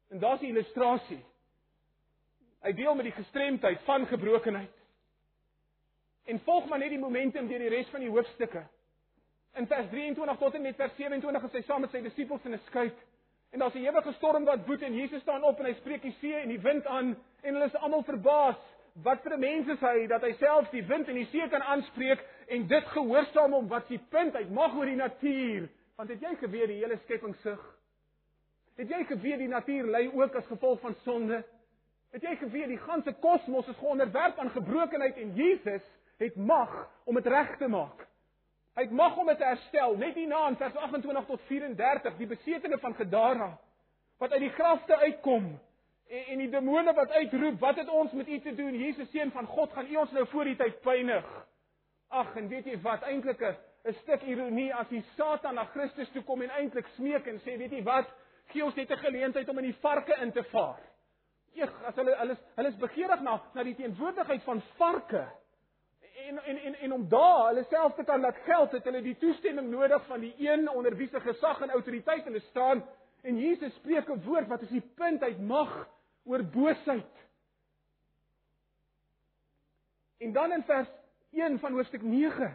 [0.09, 1.25] En daar's 'n illustrasie.
[2.61, 4.71] Hy deel met die gestremdheid van gebrokenheid.
[6.25, 8.67] En volg maar net die momentum deur die res van die hoofstukke.
[9.55, 12.53] In vers 23 tot en met vers 27 is hy saam met sy disippels in
[12.53, 12.99] 'n skuit.
[13.51, 16.17] En daar's 'n ewige storm wat woed en Jesus staan op en hy spreek die
[16.21, 18.57] see en die wind aan en hulle is almal verbaas.
[19.03, 21.63] Wat vir 'n mens is hy dat hy self die wind en die see kan
[21.63, 25.69] aanspreek en dit gehoorsaam hom wat sy punt uit mag oor die natuur.
[25.97, 27.61] Want het jy geweet die hele skepping sug?
[28.77, 31.45] Het jy geweet die natuur ly ook as gevolg van sonde?
[32.13, 35.83] Het jy geweet die ganse kosmos is geonderwerp aan gebrokenheid en Jesus
[36.19, 38.07] het mag om dit reg te maak.
[38.77, 39.97] Hy het mag om dit te herstel.
[39.97, 43.59] Net hierna in vers 28 tot 34, die besetene van Gadara
[44.19, 45.59] wat uit die grafte uitkom
[46.09, 48.75] en, en die demone wat uitroep, "Wat het ons met u te doen?
[48.79, 51.47] Jesus seun van God, gaan u ons nou voor die tyd pynig?"
[52.09, 53.03] Ag, en weet jy wat?
[53.03, 57.41] Eintlik 'n stuk ironie as die Satan na Christus toe kom en eintlik smeek en
[57.41, 58.07] sê, "Weet jy wat?
[58.53, 60.79] gee ons net 'n geleentheid om in die varke in te vaar.
[61.55, 65.27] Eeg, as hulle hulle is hulle is begeerig na na die teenwoordigheid van varke.
[66.27, 69.17] En en en en om daar hulle self te kan laat geld, het hulle die
[69.17, 72.85] toestemming nodig van die een onder wie se gesag en autoriteit hulle staan.
[73.23, 75.89] En Jesus spreek 'n woord wat is die punt uit mag
[76.27, 77.13] oor boosheid.
[80.19, 80.89] En dan in vers
[81.31, 82.51] 1 van hoofstuk 9,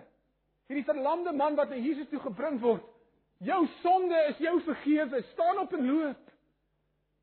[0.68, 2.86] hierdie verlamde man wat na Jesus toe gebring word,
[3.38, 6.32] jou sonde is jou vergewe, staan op en loop.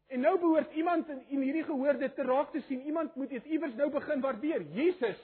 [0.08, 2.80] En nou behoort iemand in, in hierdie gehoor dit te raak te sien.
[2.88, 4.64] Iemand moet dit iewers nou begin waardeer.
[4.72, 5.20] Jesus.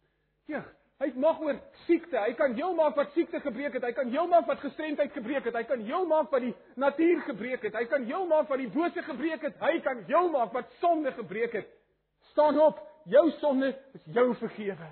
[0.44, 0.60] Ja,
[1.04, 2.16] hy mag oor siekte.
[2.18, 3.84] Hy kan heel maak wat siekte gebreek het.
[3.84, 5.56] Hy kan heel maak wat gestremdheid gebreek het.
[5.58, 7.76] Hy kan heel maak wat die natuur gebreek het.
[7.78, 9.58] Hy kan heel maak wat die bose gebreek het.
[9.62, 11.72] Hy kan heel maak wat sonde gebreek het.
[12.32, 12.80] Staan op.
[13.04, 14.88] Jou sonde is jou vergewe.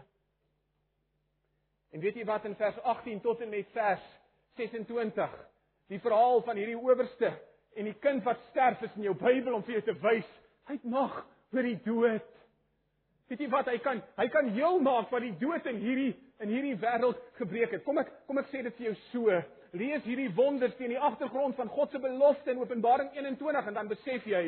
[1.93, 4.05] En weet jy wat in vers 18 tot en met vers
[4.61, 5.33] 26
[5.93, 7.33] die verhaal van hierdie owerste
[7.75, 10.29] En die kind wat sterf is in jou Bybel om vir jou te wys,
[10.69, 11.15] hy het mag
[11.55, 12.29] oor die dood.
[13.33, 14.01] Weet jy wat hy kan?
[14.19, 16.11] Hy kan heel maak wat die dood in hierdie
[16.45, 17.81] in hierdie wêreld gebreek het.
[17.87, 19.39] Kom ek kom ek sê dit vir jou so.
[19.73, 23.89] Lees hierdie wonders teen die agtergrond van God se belofte in Openbaring 21 en dan
[23.89, 24.43] besef jy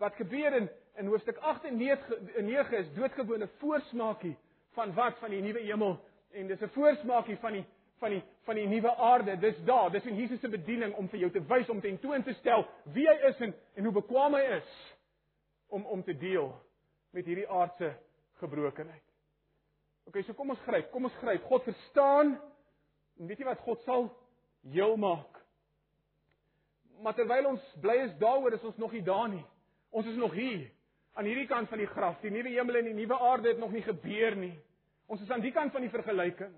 [0.00, 4.32] wat gebeur in in hoofstuk 8 en 9 is doodgewone voorsmaakie
[4.78, 5.98] van wat van die nuwe hemel
[6.32, 7.64] en dis 'n voorsmaakie van die
[8.00, 9.36] van die van die nuwe aarde.
[9.36, 9.90] Dis daar.
[9.90, 12.64] Dis in Jesus se bediening om vir jou te wys om te toon te stel
[12.94, 14.96] wie hy is en en hoe bekwame hy is
[15.68, 16.54] om om te deel
[17.10, 17.92] met hierdie aardse
[18.40, 19.02] gebrokenheid.
[20.06, 20.90] OK, so kom ons gryp.
[20.92, 21.42] Kom ons gryp.
[21.50, 22.36] God verstaan.
[23.18, 24.08] En weet jy wat God sal
[24.70, 25.40] heel maak?
[27.02, 29.44] Maar terwyl ons bly is daaroor is ons nog nie daar nie.
[29.90, 30.68] Ons is nog hier
[31.16, 32.20] aan hierdie kant van die graf.
[32.20, 34.54] Die nuwe hemel en die nuwe aarde het nog nie gebeur nie.
[35.06, 36.52] Ons is aan die kant van die vergelyking.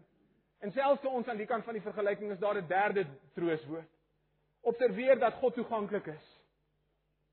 [0.64, 3.91] En selfs vir ons aan die kant van die vergelyking is daar 'n derde trooswoord.
[4.61, 6.27] Observeer dat God toeganklik is.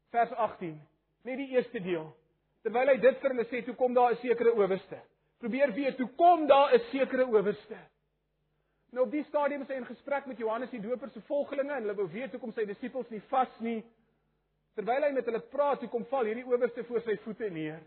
[0.10, 0.82] Vers 18,
[1.22, 2.16] net die eerste deel.
[2.66, 5.00] Terwyl hy dit vir hulle sê, toe kom daar 'n sekere owerste.
[5.40, 7.78] Probeer weet, toe kom daar 'n sekere owerste.
[8.92, 11.84] Nou op die stadium is hy in gesprek met Johannes die Doper se volgelinge en
[11.84, 13.84] hulle wou weet hoekom sy disippels nie vas nie.
[14.76, 17.82] Terwyl hy met hulle praat, toe kom val hierdie owerste voor sy voete neer.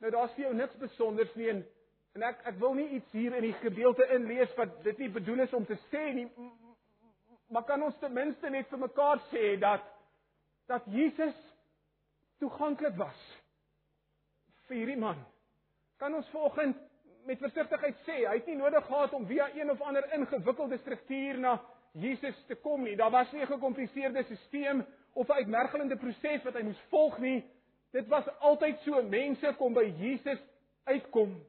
[0.00, 1.66] Nou daar's vir jou niks besonders nie en
[2.18, 5.44] En ek ek wil nie iets hier in die gedeelte inlees wat dit nie bedoel
[5.44, 6.26] is om te sê nie.
[7.54, 9.84] Maar kan ons ten minste net vir mekaar sê dat
[10.68, 11.36] dat Jesus
[12.42, 13.20] toeganklik was
[14.68, 15.18] vir hierdie man.
[15.98, 16.76] Kan ons vanoggend
[17.26, 21.40] met versigtigheid sê hy het nie nodig gehad om via een of ander ingewikkelde struktuur
[21.42, 21.58] na
[21.92, 22.96] Jesus te kom nie.
[22.96, 27.44] Daar was nie 'n gekompliseerde stelsel of 'n uitmergelende proses wat hy moes volg nie.
[27.92, 30.38] Dit was altyd so mense kom by Jesus
[30.84, 31.40] uitkom.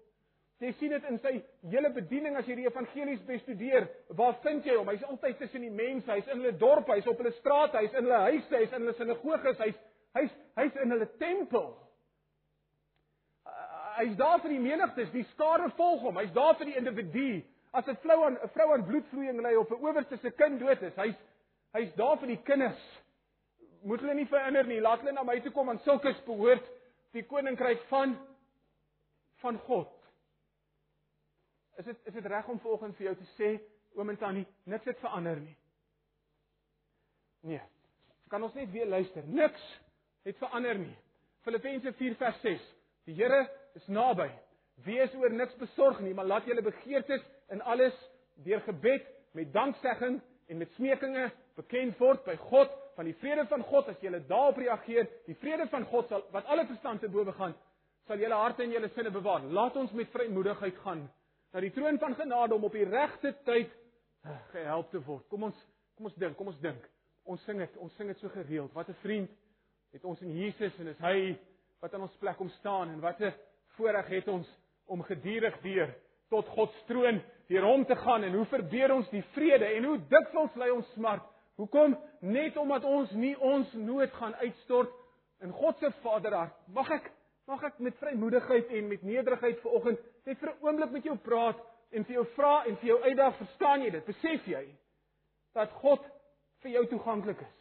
[0.59, 1.31] Jy sien dit in sy
[1.71, 3.87] hele bediening as jy die evangelies bestudeer.
[4.07, 4.87] Waar vind jy hom?
[4.87, 6.11] Hy's altyd tussen die mense.
[6.11, 8.93] Hy's in hulle dorp, hy's op hulle strate, hy's in hulle huise, hy's in hulle
[8.97, 9.79] sinagoges, hy's
[10.17, 11.88] hy's hy's in hulle tempel.
[13.99, 16.19] Hy's daar vir die menigtes, die skare volg hom.
[16.21, 17.43] Hy's daar vir die individu.
[17.75, 20.81] As 'n vrou aan 'n vrou aan bloedvloeiing ly of 'n owerste se kind dood
[20.81, 21.15] is, hy's
[21.73, 22.81] hy's daar vir die kinders.
[23.83, 24.79] Moet hulle nie verander nie.
[24.79, 26.65] Laat hulle na my toe kom en sulkes behoort
[27.11, 28.17] die koninkryk van
[29.41, 29.91] van God.
[31.77, 33.59] Is dit is dit reg om volgens vir jou te sê
[33.95, 35.57] oom en tannie niks het verander nie?
[37.41, 37.61] Nee.
[38.29, 39.23] Kan ons net weer luister?
[39.25, 39.79] Niks
[40.23, 40.95] het verander nie.
[41.41, 42.75] Filippense 4 vers 6.
[43.05, 44.29] Die Here is naby.
[44.85, 47.95] Wees oor niks besorg nie, maar laat julle begeertes in alles
[48.45, 51.29] deur gebed met danksegging en met smekinge
[51.59, 55.07] bekend word by God van die vrede van God as julle daarop reageer.
[55.27, 57.55] Die vrede van God sal wat alle verstand te bowe gaan,
[58.07, 59.43] sal julle harte en julle sinne bewaar.
[59.43, 61.05] Laat ons met vrymoedigheid gaan
[61.53, 63.69] na die troon van genade om op die regte tyd
[64.23, 65.25] eh, gehelp te word.
[65.29, 66.83] Kom ons kom ons dink, kom ons dink.
[67.27, 68.73] Ons sing dit, ons sing dit so gereeld.
[68.73, 69.31] Wat 'n vriend
[69.91, 71.37] het ons in Jesus en is hy
[71.81, 73.33] wat aan ons plek kom staan en wat 'n
[73.79, 74.47] voorreg het ons
[74.91, 75.91] om gedurig deur
[76.29, 79.87] tot God se troon deur hom te gaan en hoe verbeur ons die vrede en
[79.89, 81.25] hoe dikwels lei ons smart.
[81.59, 81.95] Hoekom?
[82.21, 84.93] Net omdat ons nie ons nood gaan uitstort
[85.43, 86.55] in God se Vaderhart.
[86.75, 87.09] Mag ek
[87.49, 91.57] mag ek met vrymoedigheid en met nederigheid vanoggend net vir 'n oomblik met jou praat
[91.91, 94.05] en vir jou vra en vir jou uitdaag, verstaan jy dit?
[94.05, 94.65] Besef jy
[95.53, 96.05] dat God
[96.61, 97.55] vir jou toeganklik is?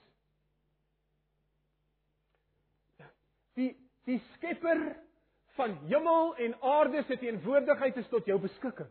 [3.54, 4.96] Die die Skepper
[5.58, 8.90] van hemel en aarde se teenwoordigheid is tot jou beskikking.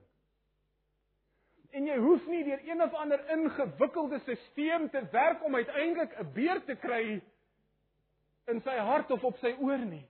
[1.76, 6.32] En jy hoef nie deur een of ander ingewikkelde stelsel te werk om uiteindelik 'n
[6.34, 7.22] beer te kry
[8.48, 10.06] in sy hart of op sy oor nie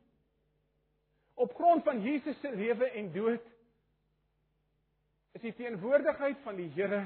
[1.37, 3.43] op grond van Jesus se lewe en dood
[5.37, 7.03] is die teenwoordigheid van die Here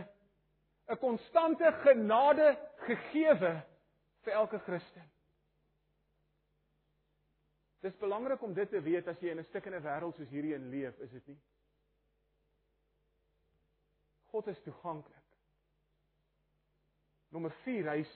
[0.87, 2.55] 'n konstante genade
[2.87, 3.51] gegeewe
[4.23, 5.03] vir elke Christen.
[7.81, 10.69] Dis belangrik om dit te weet as jy in 'n stukkende wêreld soos hierdie in
[10.69, 11.39] leef, is dit nie?
[14.31, 15.17] God is toeganklik.
[17.29, 18.11] Nommer 4, hy's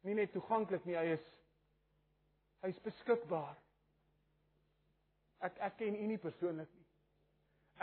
[0.00, 1.32] nie net toeganklik nie, hy is
[2.62, 3.56] hy's beskikbaar.
[5.46, 6.84] ek ek ken u nie persoonlik nie.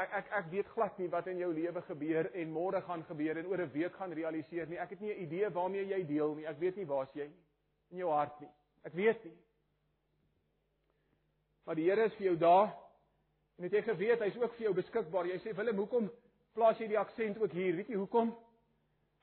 [0.01, 3.37] Ek ek ek weet glad nie wat in jou lewe gebeur en môre gaan gebeur
[3.37, 4.79] en oor 'n week gaan realiseer nie.
[4.79, 6.47] Ek het nie 'n idee waarmee jy deel nie.
[6.47, 7.43] Ek weet nie waar's jy nie
[7.91, 8.49] in jou hart nie.
[8.83, 9.37] Ek weet nie.
[11.63, 12.73] Maar die Here is vir jou daar.
[13.57, 15.29] En het jy geweet hy's ook vir jou beskikbaar.
[15.31, 16.09] Jy sê Willem, hoekom
[16.53, 17.75] plaas jy die aksent ook hier?
[17.75, 18.33] Weet jy hoekom?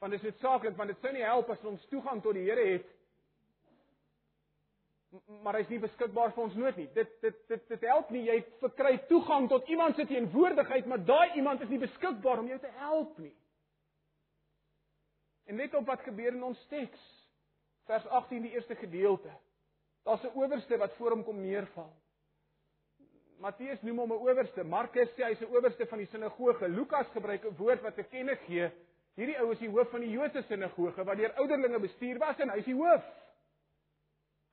[0.01, 2.67] Want dit is noodsaaklik want dit sou nie help as ons toegang tot die Here
[2.73, 2.89] het
[5.43, 6.87] maar hy's nie beskikbaar vir ons nood nie.
[6.95, 11.37] Dit dit dit dit help nie jy verkry toegang tot iemand se teenwoordigheid, maar daai
[11.41, 13.35] iemand is nie beskikbaar om jou te help nie.
[15.51, 17.07] En let op wat gebeur in ons teks.
[17.91, 19.33] Vers 18 die eerste gedeelte.
[20.07, 21.91] Daar's 'n owerste wat voor hom kom neerval.
[23.41, 24.65] Matteus noem hom 'n owerste.
[24.65, 26.69] Markus sê hy's 'n owerste van die sinagoge.
[26.69, 28.71] Lukas gebruik 'n woord wat te kenne gee
[29.21, 32.53] hierdie ou is die hoof van die Joodse sinagoge wat deur ouderlinge bestuur was en
[32.55, 33.05] hy's die hoof.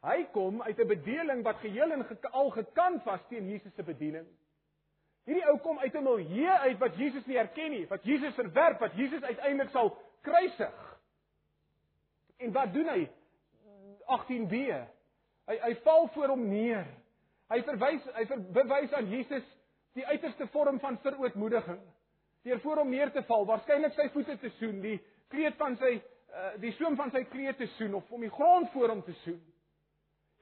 [0.06, 4.28] Hy kom uit 'n bedeling wat geheel en al gekant was teen Jesus se bediening.
[5.26, 8.80] Hierdie ou kom uit 'n milieu uit wat Jesus nie erken nie, wat Jesus verwerp,
[8.80, 11.00] wat Jesus uiteindelik sal kruisig.
[12.38, 13.10] En wat doen hy?
[14.06, 14.88] 18b.
[15.48, 16.86] Hy hy val voor hom neer.
[17.52, 19.46] Hy verwys hy ver, bewys aan Jesus
[19.98, 21.80] die uiterste vorm van verootmoediging.
[22.44, 24.98] Deur voor hom neer te val, waarskynlik sy voete te soen, die
[25.32, 28.72] kleed van sy uh, die soem van sy kleed te soen of om die grond
[28.76, 29.40] voor hom te soen.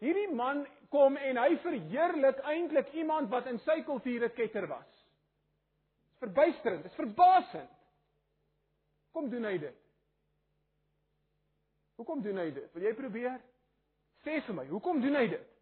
[0.03, 4.91] Hierdie man kom en hy verheerlik eintlik iemand wat in sy kultuur 'n ketter was.
[6.12, 7.72] Dis verbuisterend, dis verbasend.
[9.12, 9.76] Kom doen hy dit?
[11.95, 12.74] Hoekom doen hy dit?
[12.74, 13.39] Wil jy probeer?
[14.26, 15.55] Sê vir my, hoekom doen hy dit?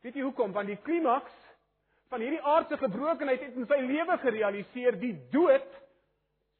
[0.00, 0.52] Weet jy hoekom?
[0.52, 1.32] Want die klimaks
[2.10, 5.66] van hierdie aardse gebrokenheid het in sy lewe gerealiseer, die dood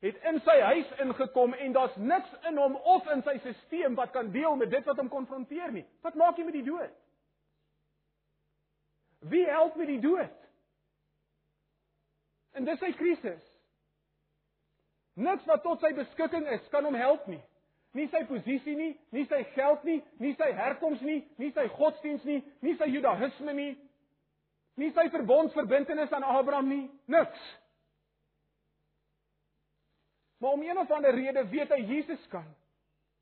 [0.01, 4.13] het in sy huis ingekom en daar's niks in hom of in sy stelsel wat
[4.15, 5.85] kan deel met dit wat hom konfronteer nie.
[6.05, 6.95] Wat maak jy met die dood?
[9.29, 10.37] Wie help met die dood?
[12.57, 13.43] En dis sy krisis.
[15.21, 17.43] Niks wat tot sy beskikking is kan hom help nie.
[17.93, 22.23] Nie sy posisie nie, nie sy geld nie, nie sy herkoms nie, nie sy godsdiens
[22.25, 23.73] nie, nie sy judaïsme nie,
[24.79, 27.49] nie sy verbondsverbintenis aan Abraham nie, niks.
[30.41, 32.47] Maar om een of ander rede weet hy Jesus kan.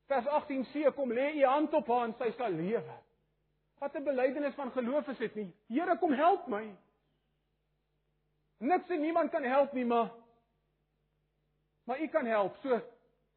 [0.07, 2.95] Vers 18c kom lê u hand op haar en sy sal lewe.
[3.79, 5.53] Wat 'n belydenis van geloof is dit nie?
[5.67, 6.75] Here kom help my.
[8.57, 10.09] Niks en niemand kan help nie, maar
[11.83, 12.55] maar u kan help.
[12.61, 12.81] So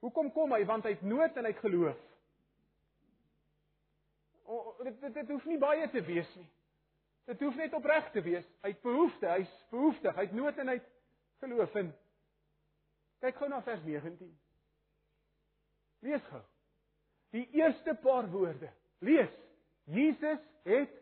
[0.03, 0.65] hoekom kom hy?
[0.69, 1.99] Want hy het nood en hy het geloof.
[4.51, 6.49] O, dit, dit dit hoef nie baie te wees nie.
[7.31, 8.47] Dit hoef net opreg te wees.
[8.65, 10.89] Hy het behoefte, hy's behoeftig, hy het nood en hy het
[11.45, 11.93] geloof in.
[13.23, 14.33] Kyk gou na vers 19.
[16.03, 16.43] Lees gou.
[17.33, 18.71] Die eerste paar woorde.
[19.07, 19.31] Lees.
[19.85, 20.99] Jesus het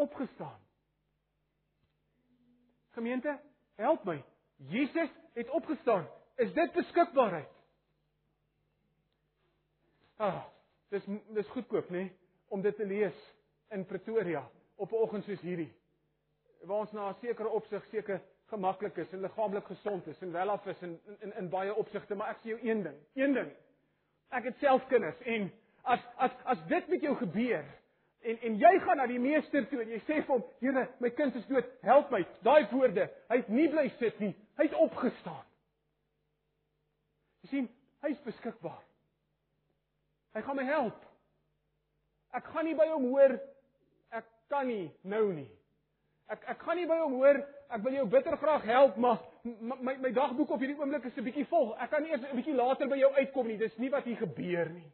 [0.00, 0.60] opgestaan.
[2.96, 3.36] Gemeente,
[3.76, 4.16] help my.
[4.56, 6.08] Jesus het opgestaan.
[6.36, 7.55] Is dit beskikbaarheid?
[10.16, 10.44] Ah,
[10.88, 11.04] dis
[11.36, 12.06] dis goedkoop, nê,
[12.48, 13.16] om dit te lees
[13.74, 14.40] in Pretoria
[14.76, 15.72] op 'n oggend soos hierdie.
[16.62, 20.66] Waar ons na 'n sekere opsig seker gemaklik is en liggaamlik gesond is en welaf
[20.66, 23.50] is in in in baie opsigte, maar ek sê jou een ding, een ding.
[24.30, 25.52] Ek het self kinders en
[25.82, 27.64] as as as dit met jou gebeur
[28.20, 31.10] en en jy gaan na die meester toe en jy sê vir hom, Here, my
[31.10, 32.26] kind is dood, help my.
[32.42, 35.44] Daai woorde, hy het nie bly sit nie, hy het opgestaan.
[37.42, 37.68] Jy sien,
[38.02, 38.85] hy's beskikbaar.
[40.36, 41.04] Hy gaan my help.
[42.36, 43.38] Ek gaan nie by hom hoor
[44.14, 45.48] ek kan nie nou nie.
[46.30, 47.38] Ek ek gaan nie by hom hoor,
[47.70, 51.24] ek wil jou bitter graag help, maar my my dagboek op hierdie oomblik is 'n
[51.24, 51.74] bietjie vol.
[51.78, 53.58] Ek kan eers 'n bietjie later by jou uitkom nie.
[53.58, 54.90] Dis nie wat hier gebeur nie.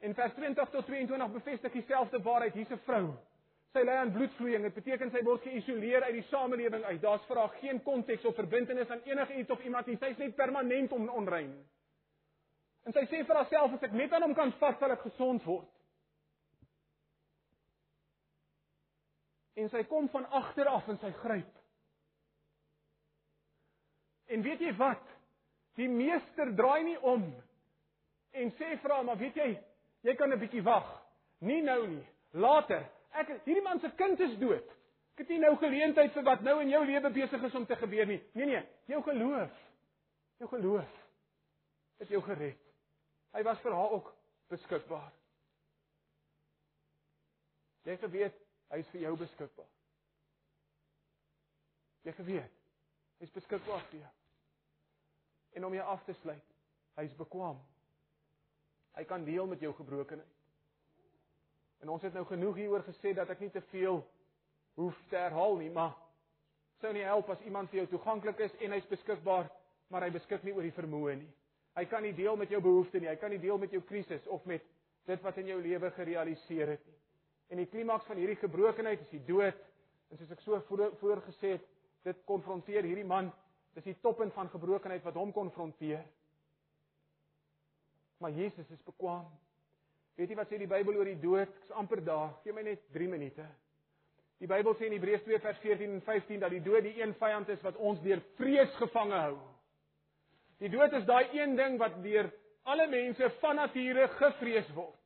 [0.00, 2.54] In vers 20 tot 22 bevestig dieselfde waarheid.
[2.54, 3.14] Hier's 'n vrou.
[3.72, 4.62] Sy ly aan bloedvloeiing.
[4.62, 7.00] Dit beteken sy word geïsoleer uit die samelewing uit.
[7.00, 9.96] Daar's vir haar geen konteks of verbintenis aan enige iets of iemand nie.
[9.96, 11.54] Sy's net permanent on onrein.
[12.88, 15.44] En sy sê vir haarself as ek net aan hom kan vas, sal ek gesond
[15.44, 15.68] word.
[19.60, 21.56] en sy kom van agter af en sy gryp.
[24.30, 25.02] En weet jy wat?
[25.78, 27.24] Die meester draai nie om
[28.30, 29.58] en sê vir hom, "Maar weet jy,
[30.02, 31.02] jy kan 'n bietjie wag.
[31.40, 32.86] Nie nou nie, later.
[33.12, 34.64] Ek hierdie man se kind is dood.
[35.12, 37.76] Ek het nie nou geleentheid vir wat nou in jou lewe besig is om te
[37.76, 38.22] gebeur nie.
[38.32, 39.50] Nee nee, jou geloof.
[40.38, 40.88] Jou geloof
[41.98, 42.69] het jou gered.
[43.34, 44.12] Hy was vir haar ook
[44.50, 45.10] beskikbaar.
[47.86, 49.70] Jy geweet Hy is vir jou beskikbaar.
[52.06, 52.58] Jy geweet,
[53.20, 54.10] hy's beskikbaar vir jou.
[55.58, 56.52] En om jou af te sluit,
[57.00, 57.58] hy's bekwam.
[58.94, 60.36] Hy kan deel met jou gebrokenheid.
[61.82, 63.98] En ons het nou genoeg hieroor gesê dat ek nie te veel
[64.78, 65.96] hoef te herhaal nie, maar
[66.80, 69.50] sou nie help as iemand vir jou toeganklik is en hy's beskikbaar,
[69.90, 71.30] maar hy beskik nie oor die vermoë nie.
[71.78, 74.26] Hy kan nie deel met jou behoeftes nie, hy kan nie deel met jou krisis
[74.26, 74.64] of met
[75.06, 76.96] dit wat in jou lewe gerealiseer het nie.
[77.50, 79.58] En die klimaks van hierdie gebrokenheid is die dood.
[80.10, 80.58] En soos ek so
[81.00, 81.66] voorgesê het,
[82.06, 83.30] dit konfronteer hierdie man,
[83.76, 86.04] dis die toppunt van gebrokenheid wat hom konfronteer.
[88.20, 89.26] Maar Jesus is bekwam.
[90.18, 91.50] Weet jy wat sê die Bybel oor die dood?
[91.62, 92.34] Ek's amper daar.
[92.44, 93.46] Gee my net 3 minute.
[94.40, 97.14] Die Bybel sê in Hebreërs 2 vers 14 en 15 dat die dood die een
[97.20, 99.38] vyand is wat ons deur vrees gevange hou.
[100.60, 102.28] Die dood is daai een ding wat deur
[102.68, 104.96] alle mense van nature gevrees word.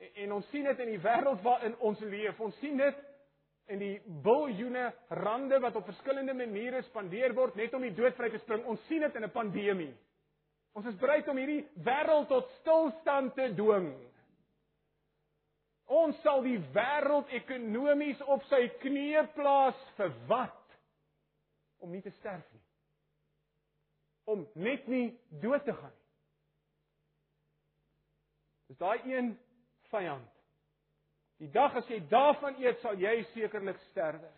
[0.00, 2.40] En, en ons sien dit in die wêreld waarin ons leef.
[2.40, 3.06] Ons sien dit
[3.70, 4.88] in die biljoene
[5.20, 8.64] rande wat op verskillende maniere spandeer word net om die dood vry te spring.
[8.66, 9.92] Ons sien dit in 'n pandemie.
[10.74, 13.92] Ons is bereid om hierdie wêreld tot stilstand te dwing.
[15.90, 20.78] Ons sal die wêreld ekonomies op sy knieë plaas vir wat?
[21.82, 22.69] Om nie te sterf nie.
[24.30, 25.08] Om net nie
[25.42, 26.06] dood te gaan nie.
[28.70, 29.32] Dis daai een
[29.90, 30.28] vyand.
[31.40, 34.28] Die dag as jy daarvan eet, sal jy sekerlik sterwe.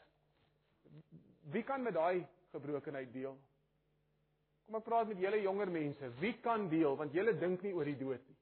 [1.52, 2.22] Wie kan met daai
[2.54, 3.34] gebrokenheid deel?
[4.66, 6.12] Kom ek praat met julle jonger mense.
[6.22, 8.38] Wie kan deel want julle dink nie oor die dood nie.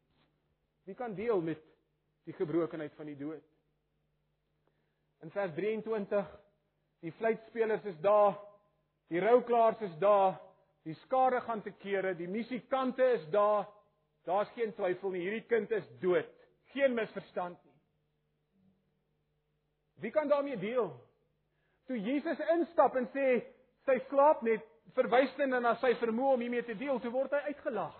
[0.90, 1.64] Wie kan deel met
[2.28, 3.42] die gebrokenheid van die dood.
[5.24, 6.30] In vers 23
[7.00, 8.36] die fluitspelers is daar,
[9.08, 10.36] die rouklaars is daar,
[10.88, 13.68] die skare gaan te kere, die musikante is daar.
[14.28, 16.28] Daar's geen twyfel nie, hierdie kind is dood.
[16.74, 17.76] Geen misverstand nie.
[20.00, 20.92] Wie kan daarmee deel?
[21.88, 23.26] Toe Jesus instap en sê
[23.88, 24.64] sy slaap net
[24.94, 27.96] verwys dit na sy vermoë om hiermee te deel, toe word hy uitgelag.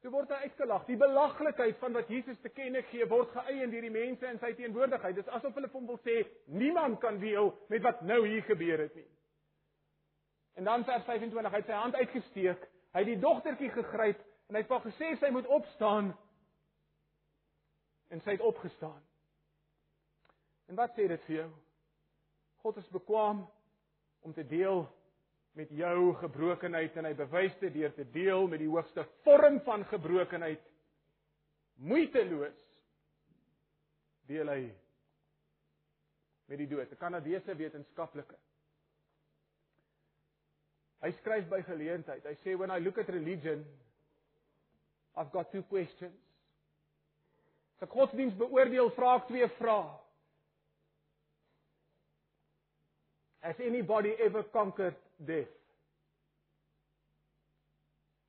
[0.00, 0.86] Toe word hy uitgelag.
[0.88, 4.54] Die belaglikheid van wat Jesus te kenne gee word geëien deur die mense in sy
[4.56, 5.18] teenwoordigheid.
[5.18, 6.22] Dit is asof hulle vir hom wil sê
[6.56, 9.08] niemand kan deel met wat nou hier gebeur het nie.
[10.54, 14.56] En dan vers 25, hy het sy hand uitgesteek, hy het die dogtertjie gegryp en
[14.56, 16.10] hy het vir gesê sy moet opstaan.
[18.10, 19.00] En sy het opgestaan.
[20.70, 21.50] En wat sê dit vir jou?
[22.62, 23.44] God is bekwam
[24.26, 24.84] om te deel
[25.58, 29.84] met jou gebrokenheid en hy bewys dit deur te deel met die hoogste vorm van
[29.90, 30.62] gebrokenheid
[31.80, 32.60] moeiteloos
[34.30, 34.60] deel hy
[36.50, 38.36] met die dood 'n Kanadese wetenskaplike
[41.04, 43.64] hy skryf by geleentheid hy sê when i look at religion
[45.16, 46.16] i've got two questions
[47.76, 49.98] as ek godsdiens beoordeel vra ek twee vrae
[53.40, 54.96] Has anybody ever conquered
[55.26, 55.48] death?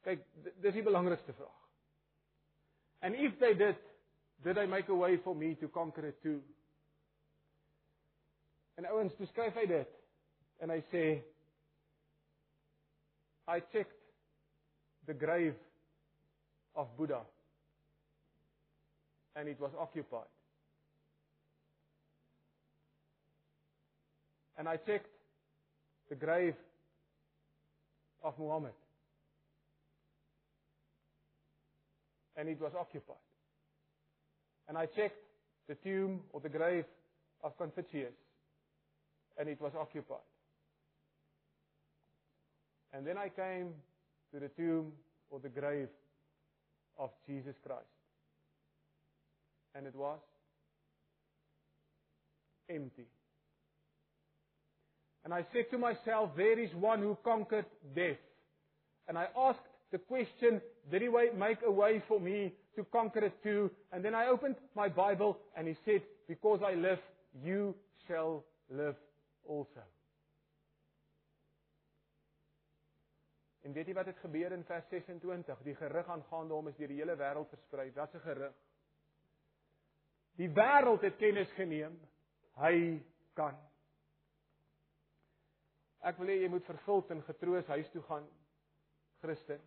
[0.05, 0.22] Kyk,
[0.63, 1.57] dis die belangrikste vraag.
[3.01, 3.76] And if they did,
[4.43, 6.39] did they make a way for me to conquer it too?
[8.78, 9.99] En ouens, beskryf hy dit.
[10.63, 11.03] En hy sê
[13.52, 13.91] I checked
[15.06, 15.56] the grave
[16.74, 17.20] of Buddha
[19.36, 20.32] and it was occupied.
[24.58, 25.10] And I checked
[26.08, 26.56] the grave
[28.24, 28.72] of Muhammad.
[32.38, 33.18] And it was occupied.
[34.70, 35.20] And I checked
[35.68, 36.86] the tomb or the grave
[37.43, 38.14] of Confucius.
[39.38, 40.30] And it was occupied.
[42.93, 43.69] And then I came
[44.33, 44.91] to the tomb
[45.29, 45.89] or the grave
[46.97, 47.85] of Jesus Christ.
[49.73, 50.19] And it was
[52.69, 53.07] empty.
[55.23, 57.65] And I said to myself, there is one who conquered
[57.95, 58.17] death.
[59.07, 59.59] And I asked
[59.91, 63.69] the question, did he make a way for me to conquer it too?
[63.91, 66.99] And then I opened my Bible and he said, because I live,
[67.43, 67.75] you
[68.07, 68.95] shall live
[69.47, 69.81] also.
[73.62, 75.62] En weet jy wat het gebeur in vers 26?
[75.64, 77.91] Die gerug aangaande hom is deur die hele wêreld versprei.
[77.93, 78.55] Wat 'n gerug.
[80.38, 81.99] Die wêreld het kennis geneem
[82.57, 83.03] hy
[83.34, 83.57] kan.
[86.01, 88.28] Ek wil hê jy moet vervuld en getroos huis toe gaan,
[89.22, 89.62] Christen.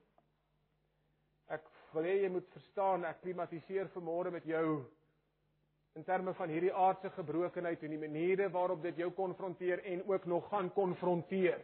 [1.47, 4.84] Ek wil hê jy moet verstaan ek klimatiseer vanmôre met jou
[5.95, 10.24] in terme van hierdie aardse gebrokenheid en die maniere waarop dit jou konfronteer en ook
[10.26, 11.61] nog gaan konfronteer.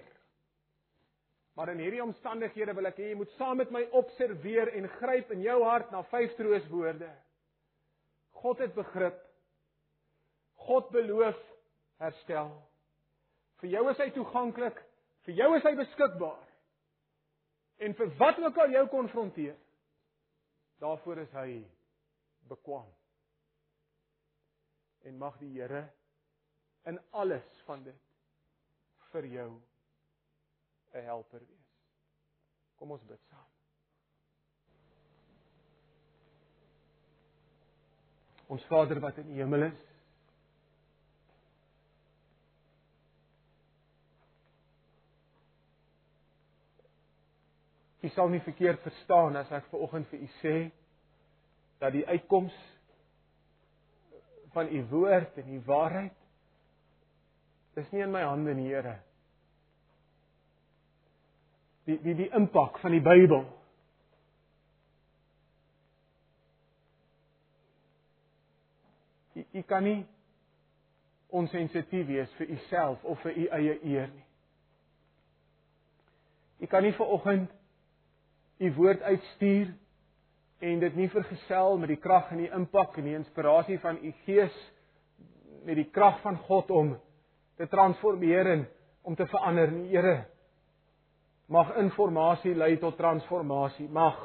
[1.58, 5.32] Maar in hierdie omstandighede wil ek hê jy moet saam met my observeer en gryp
[5.34, 7.10] in jou hart na vyf trooswoorde.
[8.40, 9.18] God het begrip.
[10.68, 11.40] God beloof
[12.00, 12.52] herstel.
[13.60, 14.78] Vir jou is hy toeganklik,
[15.26, 16.46] vir jou is hy beskikbaar.
[17.80, 19.56] En vir wat ook al jou konfronteer,
[20.80, 21.60] daarvoor is hy
[22.48, 22.88] bekwam.
[25.08, 25.86] En mag die Here
[26.88, 28.08] in alles van dit
[29.10, 29.50] vir jou
[30.94, 31.68] 'n helper wees.
[32.76, 33.48] Kom ons bid saam.
[38.46, 39.86] Ons Vader wat in die hemel is,
[48.00, 50.54] U sal nie verkeerd verstaan as ek ver oggend vir u sê
[51.82, 52.54] dat die uitkoms
[54.54, 56.16] van u woord en die waarheid
[57.76, 58.96] is nie in my hande nie, Here.
[61.90, 63.42] Die die die impak van die Bybel
[69.50, 70.04] U kan nie
[71.34, 74.26] onsensitief wees vir u self of vir u eie eer nie.
[76.60, 77.50] U kan nie ver oggend
[78.60, 79.72] u woord uitstuur
[80.60, 84.12] en dit nie vergesel met die krag en die impak en die inspirasie van u
[84.26, 84.58] gees
[85.64, 86.92] met die krag van God om
[87.56, 88.68] te transformeer en
[89.02, 89.72] om te verander.
[89.90, 90.18] Here
[91.50, 93.88] mag informasie lei tot transformasie.
[93.90, 94.18] Mag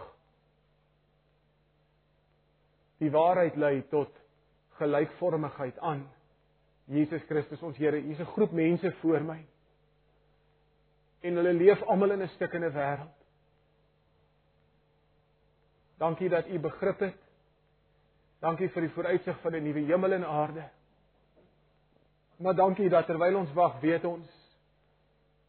[3.02, 4.14] die waarheid lei tot
[4.78, 6.06] gelykvormigheid aan
[6.86, 7.98] Jesus Christus ons Here.
[7.98, 9.46] Hier's 'n groep mense voor my.
[11.22, 13.18] En hulle leef almal in 'n stikkende wêreld.
[15.98, 17.18] Dankie dat u begrip het.
[18.40, 20.70] Dankie vir die vooruitsig van 'n nuwe hemel en aarde.
[22.38, 24.28] Maar dankie dat terwyl ons wag, weet ons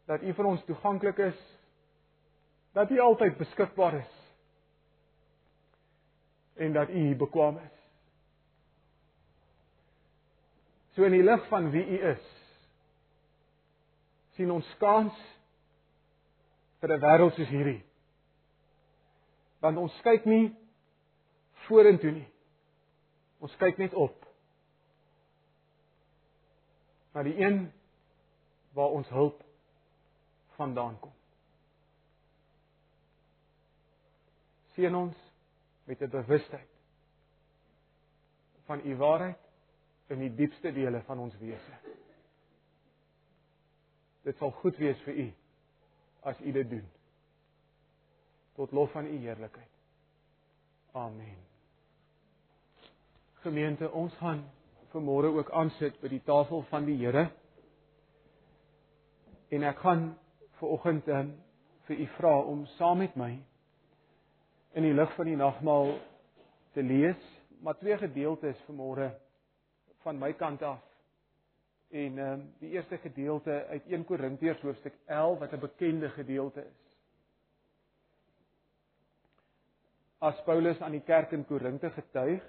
[0.06, 1.55] dat u vir ons toeganklik is.
[2.76, 4.12] Dat u altyd beskikbaar is.
[6.60, 7.74] En dat u bekwam is.
[10.96, 12.28] So in die lig van wie u is,
[14.36, 15.16] sien ons kans
[16.80, 17.82] vir 'n wêreld soos hierdie
[19.66, 20.44] want ons kyk nie
[21.66, 22.28] vorentoe nie.
[23.42, 24.22] Ons kyk net op.
[27.16, 27.64] Na die een
[28.76, 29.42] waar ons hulp
[30.60, 31.15] vandaan kom.
[34.76, 35.16] Sien ons
[35.88, 36.68] met 'n bewustheid
[38.66, 39.38] van u waarheid
[40.06, 41.72] in die diepste dele van ons wese.
[44.22, 45.32] Dit sal goed wees vir u
[46.20, 46.88] as u dit doen
[48.56, 49.72] tot lof van u heerlikheid.
[50.92, 51.36] Amen.
[53.34, 54.44] Gemeente, ons gaan
[54.92, 57.30] vanmôre ook aansit by die tafel van die Here.
[59.48, 60.06] En ek gaan
[60.58, 61.34] ver oggend um,
[61.86, 63.36] vir u vra om saam met my
[64.76, 65.94] in die lig van die nagmaal
[66.76, 67.22] te lees,
[67.64, 69.10] maar twee gedeeltes vanmôre
[70.04, 70.82] van my kant af.
[71.90, 76.60] En ehm um, die eerste gedeelte uit 1 Korintiërs hoofstuk 11 wat 'n bekende gedeelte
[76.60, 76.86] is.
[80.18, 82.44] as Paulus aan die kerk in Korinthe getuig.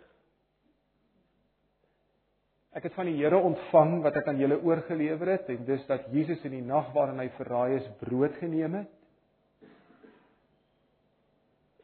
[2.77, 6.07] Ek het van die Here ontvang wat ek aan julle oorgelewer het en dis dat
[6.13, 8.93] Jesus in die nag waarin hy verraai is, brood geneem het.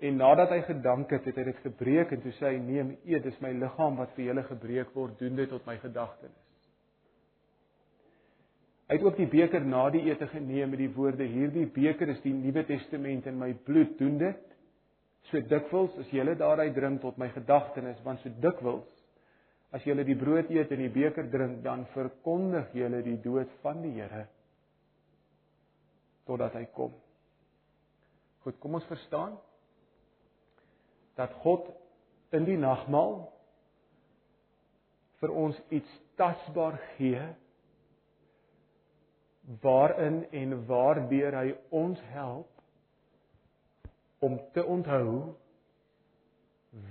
[0.03, 3.23] En nadat hy gedank het, het hy dit gebreek en toe sê hy: "Neem, eet,
[3.23, 6.39] dis my liggaam wat vir julle gebreek word, doen dit tot my gedagtenis."
[8.89, 12.19] Hy het ook die beker na die ete geneem met die woorde: "Hierdie beker is
[12.21, 14.53] die Nuwe Testament in my bloed, doen dit
[15.31, 18.89] So dikwels as julle daaruit drink tot my gedagtenis, want so dikwels
[19.73, 23.81] as julle die brood eet en die beker drink, dan verkondig julle die dood van
[23.85, 24.27] die Here
[26.27, 26.93] totdat hy kom.
[28.45, 29.33] Goed, kom ons verstaan
[31.15, 31.67] dat God
[32.33, 33.19] in die nagmaal
[35.21, 37.21] vir ons iets tasbaar gee
[39.63, 42.49] waarin en waardeur hy ons help
[44.23, 45.35] om te onthou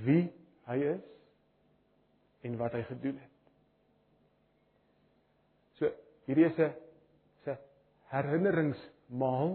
[0.05, 0.27] wie
[0.69, 1.05] hy is
[2.47, 3.31] en wat hy gedoen het.
[5.79, 5.91] So
[6.29, 6.73] hierdie is 'n
[7.45, 7.57] se
[8.13, 9.53] herinneringsmaal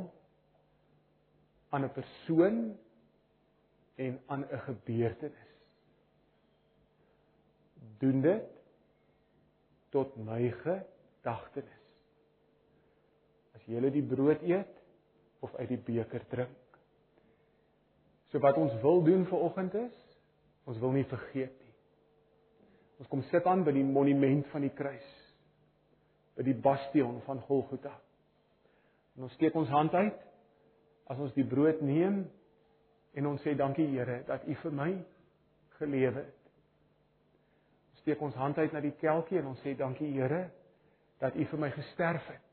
[1.70, 2.78] aan 'n persoon
[3.97, 5.49] en aan 'n gebeurtenis.
[7.97, 8.43] Doen dit
[9.89, 11.83] tot my gedagtenis.
[13.55, 14.73] As jy die brood eet
[15.39, 16.67] of uit die beker drink
[18.31, 19.95] So wat ons wil doen vir oggend is,
[20.67, 21.73] ons wil nie vergeet nie.
[22.99, 25.07] Ons kom sit aan by die monument van die kruis.
[26.35, 27.93] By die bastion van Golgotha.
[29.15, 30.25] En ons steek ons hand uit
[31.07, 32.25] as ons die brood neem
[33.13, 34.91] en ons sê dankie Here dat U vir my
[35.77, 36.51] gelewe het.
[37.91, 40.49] Ons steek ons hand uit na die kelkie en ons sê dankie Here
[41.21, 42.43] dat U vir my gesterf het.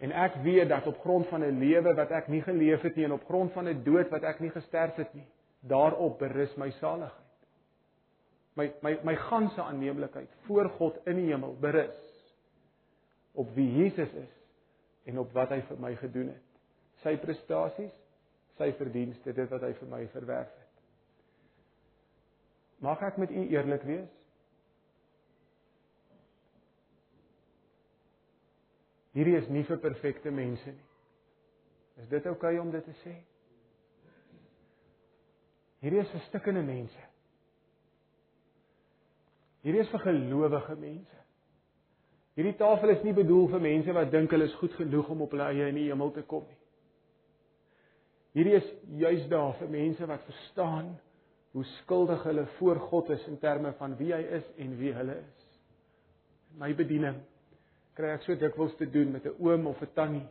[0.00, 3.04] En ek weet dat op grond van 'n lewe wat ek nie geleef het nie
[3.04, 5.26] en op grond van 'n dood wat ek nie gesterf het nie,
[5.60, 7.26] daarop berus my saligheid.
[8.56, 12.10] My my my ganse aanneemlikheid voor God in die hemel berus
[13.32, 14.32] op wie Jesus is
[15.04, 16.46] en op wat hy vir my gedoen het.
[17.02, 17.92] Sy prestasies,
[18.60, 20.68] sy verdienste, dit wat hy vir my verwerf het.
[22.84, 24.08] Mag ek met u eerlik wees?
[29.16, 30.86] Hierdie is nie vir perfekte mense nie.
[32.00, 33.14] Is dit oukei okay om dit te sê?
[35.84, 37.08] Hierdie is vir stikkende mense.
[39.64, 41.18] Hierdie is vir gelowige mense.
[42.38, 45.34] Hierdie tafel is nie bedoel vir mense wat dink hulle is goed genoeg om op
[45.34, 46.60] hulle eie in die hemel te kom nie.
[48.36, 48.66] Hierdie is
[49.00, 50.92] juis daar vir mense wat verstaan
[51.50, 55.16] hoe skuldig hulle voor God is in terme van wie hy is en wie hulle
[55.18, 55.46] is.
[56.58, 57.18] My bediening
[57.98, 60.28] kry ek so dikwels te doen met 'n oom of 'n tannie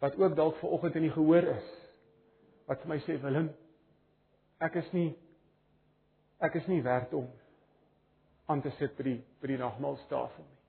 [0.00, 1.68] wat ook dalk ver oggend in die gehoor is
[2.66, 3.48] wat vir my sê Willem
[4.60, 5.14] ek is nie
[6.40, 7.28] ek is nie werd om
[8.46, 10.63] aan te sit by die by die nagmaaltafel nie.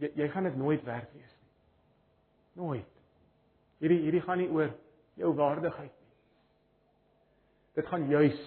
[0.00, 1.52] Jy jy gaan dit nooit werd wees nie.
[2.62, 2.92] Nooit.
[3.80, 4.72] Hierdie hierdie gaan nie oor
[5.20, 6.12] jou waardigheid nie.
[7.76, 8.40] Dit gaan juis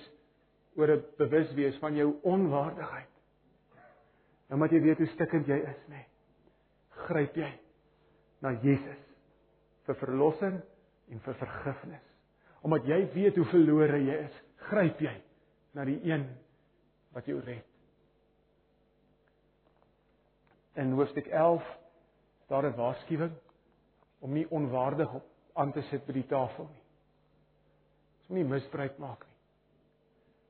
[0.75, 3.09] oor 'n bewus wees van jou onwaardigheid.
[4.49, 6.05] Nou moet jy weet hoe stikkend jy is, nê.
[7.05, 7.51] Gryp jy
[8.41, 9.01] na Jesus
[9.85, 10.61] vir verlossing
[11.09, 12.05] en vir vergifnis.
[12.65, 15.15] Omdat jy weet hoe verlore jy is, gryp jy
[15.77, 16.25] na die een
[17.15, 17.68] wat jou red.
[20.79, 21.65] In hoofstuk 11
[22.47, 23.31] daar 'n waarskuwing
[24.19, 26.83] om nie onwaardig op aan te sit by die tafel nie.
[28.19, 29.35] Ons moet nie misbruik maak nie.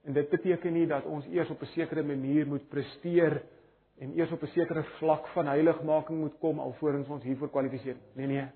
[0.10, 3.44] En dit beteken nie dat ons eers op 'n sekere manier moet presteer
[3.98, 7.98] en eers op 'n sekere vlak van heiligmaking moet kom alvorens ons hiervoor kwalifiseer.
[8.14, 8.48] Nee nee.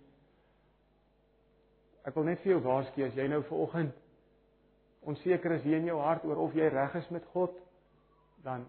[2.03, 3.93] Ek wil net vir jou waarsku as jy nou vanoggend
[4.99, 7.51] onseker is hier in jou hart oor of jy reg is met God,
[8.43, 8.65] dan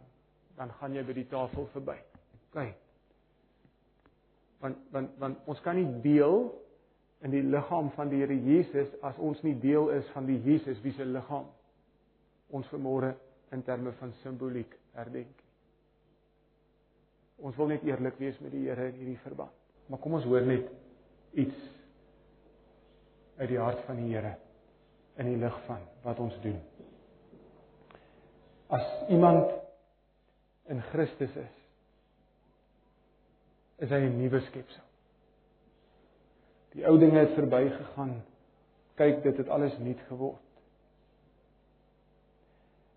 [0.57, 1.99] dan gaan jy by die tafel verby.
[2.51, 2.84] OK
[4.65, 6.49] want want want ons kan nie deel
[7.25, 10.81] in die liggaam van die Here Jesus as ons nie deel is van die Jesus
[10.85, 11.47] wie se liggaam
[12.55, 13.15] ons vermore
[13.53, 15.43] in terme van simboliek herdenk.
[17.45, 19.53] Ons wil net eerlik wees met die Here in hierdie verband.
[19.89, 20.69] Maar kom ons hoor net
[21.33, 21.57] iets
[23.41, 24.37] uit die hart van die Here
[25.21, 26.57] in die lig van wat ons doen.
[28.75, 29.53] As iemand
[30.73, 31.64] in Christus is,
[33.83, 34.83] is hy 'n nuwe skepsel.
[36.75, 38.23] Die ou dinge het verbygegaan.
[38.95, 40.43] Kyk, dit het alles nuut geword.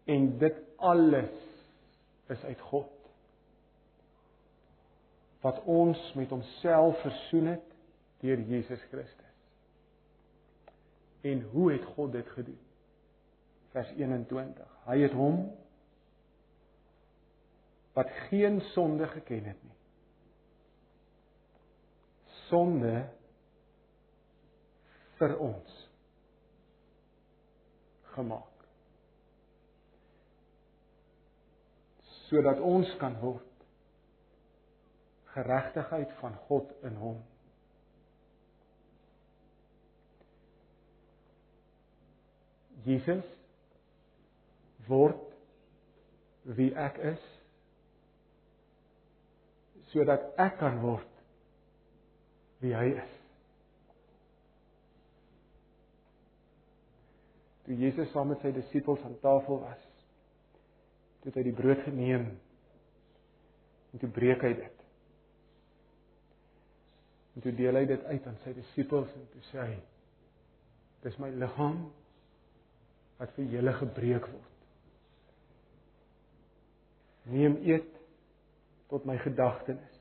[0.05, 1.33] En dit alles
[2.27, 2.91] is uit God.
[5.41, 7.73] Wat ons met homself versoen het
[8.19, 9.25] deur Jesus Christus.
[11.21, 12.59] En hoe het God dit gedoen?
[13.71, 14.77] Vers 21.
[14.85, 15.51] Hy het hom
[17.93, 19.76] wat geen sonde geken het nie
[22.47, 22.93] sonde
[25.17, 25.79] vir ons
[28.13, 28.65] gemaak.
[32.27, 33.43] Sodat ons kan word
[35.37, 37.19] geregtigheid van God in hom.
[42.87, 43.25] Jesus
[44.87, 45.19] word
[46.57, 47.23] wie ek is
[49.91, 51.16] sodat ek kan word
[52.63, 53.13] wie hy is.
[57.67, 59.85] Toe Jesus saam met sy disippels aan tafel was,
[61.27, 62.29] het hy die brood geneem
[63.91, 64.83] en toe breek hy dit.
[67.35, 69.75] En toe deel hy dit uit aan sy disippels en toe sê hy:
[71.03, 71.81] "Dis my liggaam
[73.19, 74.55] wat vir julle gebreek word.
[77.35, 77.91] Neem eet
[78.87, 79.96] tot my gedagtenis."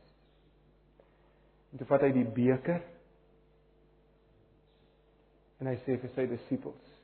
[1.76, 2.78] En toe vat hy die beker
[5.60, 6.94] en hy sê vir sy disippels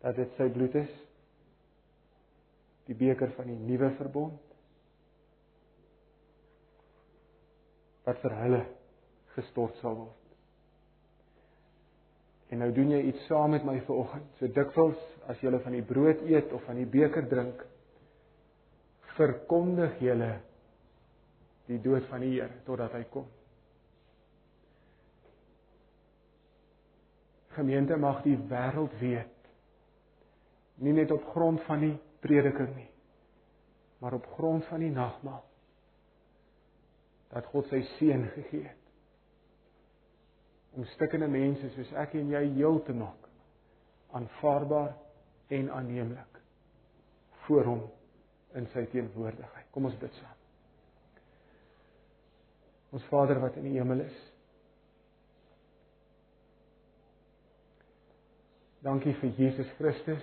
[0.00, 0.94] dat dit sy bloed is
[2.88, 4.40] die beker van die nuwe verbond
[8.08, 8.62] wat vir hulle
[9.34, 10.24] gestort sal word.
[12.48, 14.32] En nou doen jy iets saam met my vanoggend.
[14.40, 17.60] So dikwels as jy van die brood eet of van die beker drink,
[19.20, 20.16] verkondig jy
[21.68, 23.26] die dood van die Here totdat hy kom.
[27.54, 29.30] Gemeente mag die wêreld weet
[30.84, 31.94] nie net op grond van die
[32.24, 32.90] prediking nie
[34.02, 35.44] maar op grond van die nagmaal
[37.30, 38.84] dat God sy seun gegee het
[40.74, 43.28] om stikkende mense soos ek en jy heel te maak
[44.18, 44.92] aanvaarbaar
[45.54, 46.40] en aanneemlik
[47.46, 47.82] voor hom
[48.54, 49.66] in sy teenwoordigheid.
[49.74, 50.43] Kom ons bid saam.
[52.94, 54.18] Ons Vader wat in die hemel is.
[58.84, 60.22] Dankie vir Jesus Christus.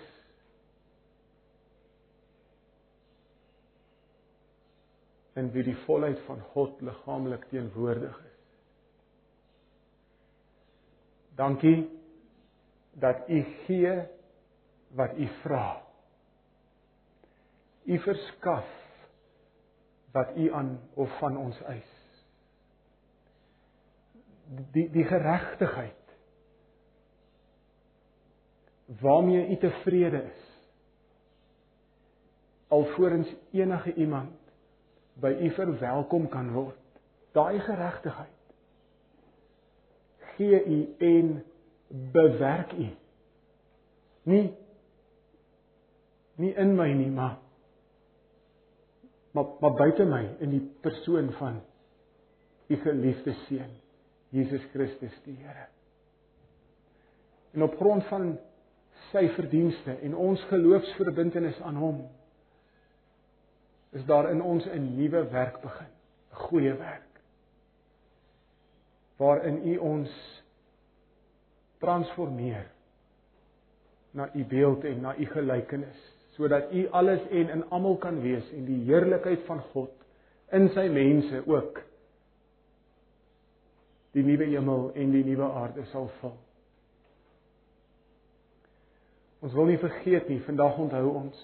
[5.36, 8.40] En wie die volheid van God liggaamlik teenwoordig is.
[11.40, 11.80] Dankie
[13.02, 13.96] dat U gee
[15.00, 15.66] wat U vra.
[17.84, 18.70] U verskaf
[20.16, 22.01] wat U aan of van ons eis.
[24.52, 25.96] Die die geregtigheid
[29.00, 30.48] waarmee U tevrede is.
[32.68, 34.36] Alvorens enige iemand
[35.14, 36.80] by U verwelkom kan word.
[37.32, 38.42] Daai geregtigheid
[40.36, 41.44] gee U en
[42.12, 42.90] bewerk U.
[44.24, 44.52] Nie
[46.36, 47.38] nie in my nie, maar
[49.32, 51.62] maar maar buite my in die persoon van
[52.68, 53.76] U geliefde seun
[54.32, 55.68] Jesus Christus die Here.
[57.52, 58.38] En op grond van
[59.12, 62.02] sy verdienste en ons geloofsverbintenis aan hom
[63.92, 65.92] is daar in ons 'n nuwe werk begin,
[66.32, 67.10] 'n goeie werk.
[69.18, 70.10] Waarin U ons
[71.80, 72.72] transformeer
[74.12, 78.52] na U beeld en na U gelykenis, sodat U alles en in almal kan wees
[78.52, 79.92] en die heerlikheid van God
[80.52, 81.82] in sy mense ook
[84.16, 86.36] die nuwe hemel en die nuwe aarde sal vul.
[89.42, 91.40] Ons wil nie vergeet nie, vandag onthou ons.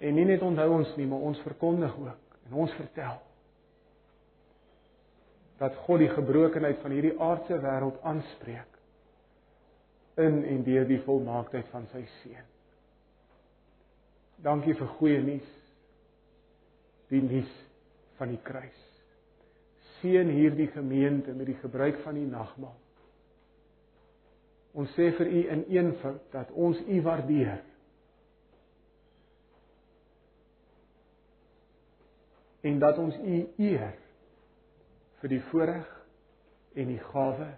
[0.00, 3.18] En nie net onthou ons nie, maar ons verkondig ook en ons vertel
[5.60, 8.78] dat God die gebrokenheid van hierdie aardse wêreld aanspreek
[10.20, 12.46] in en deur die volmaaktheid van sy seun.
[14.40, 15.50] Dankie vir goeie nuus.
[17.12, 17.52] Die nuus
[18.20, 18.78] van die kruis.
[20.00, 22.76] Seën hierdie gemeente met die gebruik van die nagmaal.
[24.76, 27.64] Ons sê vir u in eenvoud dat ons u waardeer.
[32.60, 33.96] En dat ons u eer
[35.20, 35.88] vir die voorreg
[36.78, 37.48] en die gawe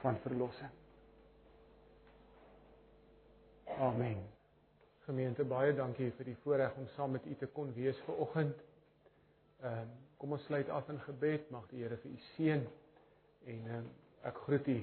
[0.00, 0.72] van verlossing.
[3.80, 4.24] Amen.
[5.06, 8.58] Gemeente, baie dankie vir die voorreg om saam met u te kon wees ver oggend.
[9.60, 9.88] Ehm um,
[10.20, 11.50] kom ons sluit af in gebed.
[11.50, 12.62] Mag die Here vir u seën
[13.44, 13.88] en ehm um,
[14.28, 14.78] ek groet u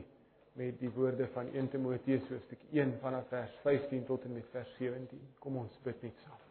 [0.58, 4.76] met die woorde van 1 Timoteus hoofstuk 1 vanaf vers 15 tot en met vers
[4.78, 5.22] 17.
[5.40, 6.44] Kom ons bid net saam.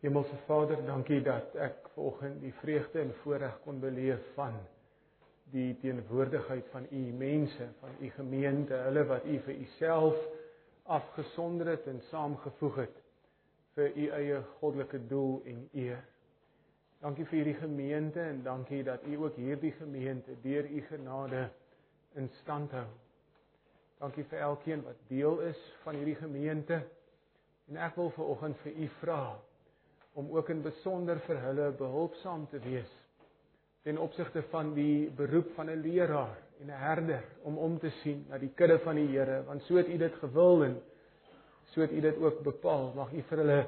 [0.00, 4.56] Hemelse Vader, dankie dat ek vanoggend die vreugde en voorreg kon beleef van
[5.50, 10.16] die teenwoordigheid van u mense, van u gemeente, hulle wat u vir u self
[10.82, 13.02] afgesonder het en saamgevoeg het
[13.80, 16.00] vir u eie goddelike doel en eer.
[17.00, 21.46] Dankie vir hierdie gemeente en dankie dat U ook hierdie gemeente deur U genade
[22.20, 22.88] in stand hou.
[24.00, 26.82] Dankie vir elkeen wat deel is van hierdie gemeente.
[27.72, 29.22] En ek wil ver oggend vir U vra
[30.20, 32.92] om ook in besonder vir hulle behulpsaam te wees
[33.86, 38.26] ten opsigte van die beroep van 'n leraar en 'n herder om om te sien
[38.28, 40.82] na die kudde van die Here, want so het U dit gewil en
[41.70, 42.92] so het U dit ook bepaal.
[42.94, 43.60] Mag U vir hulle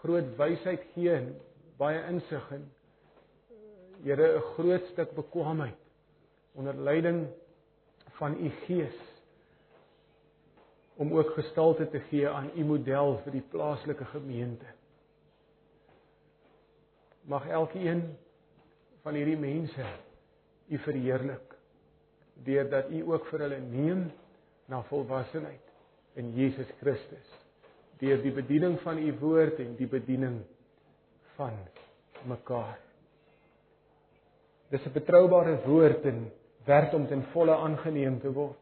[0.00, 1.32] groot wysheid gee en
[1.78, 2.66] baie insig en
[4.02, 5.78] Here 'n groot stuk bekwaamheid
[6.54, 7.26] onder leiding
[8.18, 8.98] van u Gees
[10.94, 14.66] om ook gestalte te gee aan u model vir die plaaslike gemeente.
[17.22, 18.16] Mag elkeen
[19.02, 19.86] van hierdie mense
[20.68, 21.54] u verheerlik
[22.34, 24.10] deurdat u ook vir hulle neem
[24.66, 25.67] na volwassenheid
[26.18, 27.36] in Jesus Christus
[27.98, 30.36] deur die bediening van u woord en die bediening
[31.34, 31.56] van
[32.30, 32.78] mekaar.
[34.70, 36.30] Dis 'n betroubare woord en
[36.64, 38.58] werd om ten volle aangeneem te word.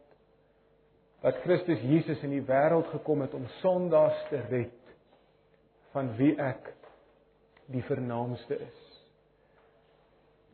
[1.20, 4.72] Dat Christus Jesus in die wêreld gekom het om sondaars te red
[5.92, 6.72] van wie ek
[7.66, 9.04] die vernaamste is.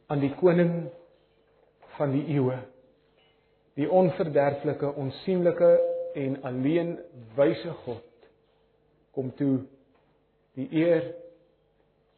[0.07, 0.91] Aan die koning
[1.97, 2.59] van die eeue,
[3.75, 6.97] die onverderflike, onsigbare en alleen
[7.37, 8.29] wyse God
[9.13, 9.65] kom toe
[10.57, 11.15] die eer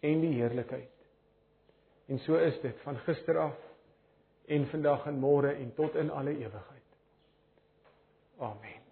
[0.05, 0.91] en die heerlikheid.
[2.07, 3.59] En so is dit van gister af
[4.47, 6.83] en vandag en môre en tot in alle ewigheid.
[8.39, 8.84] Amen.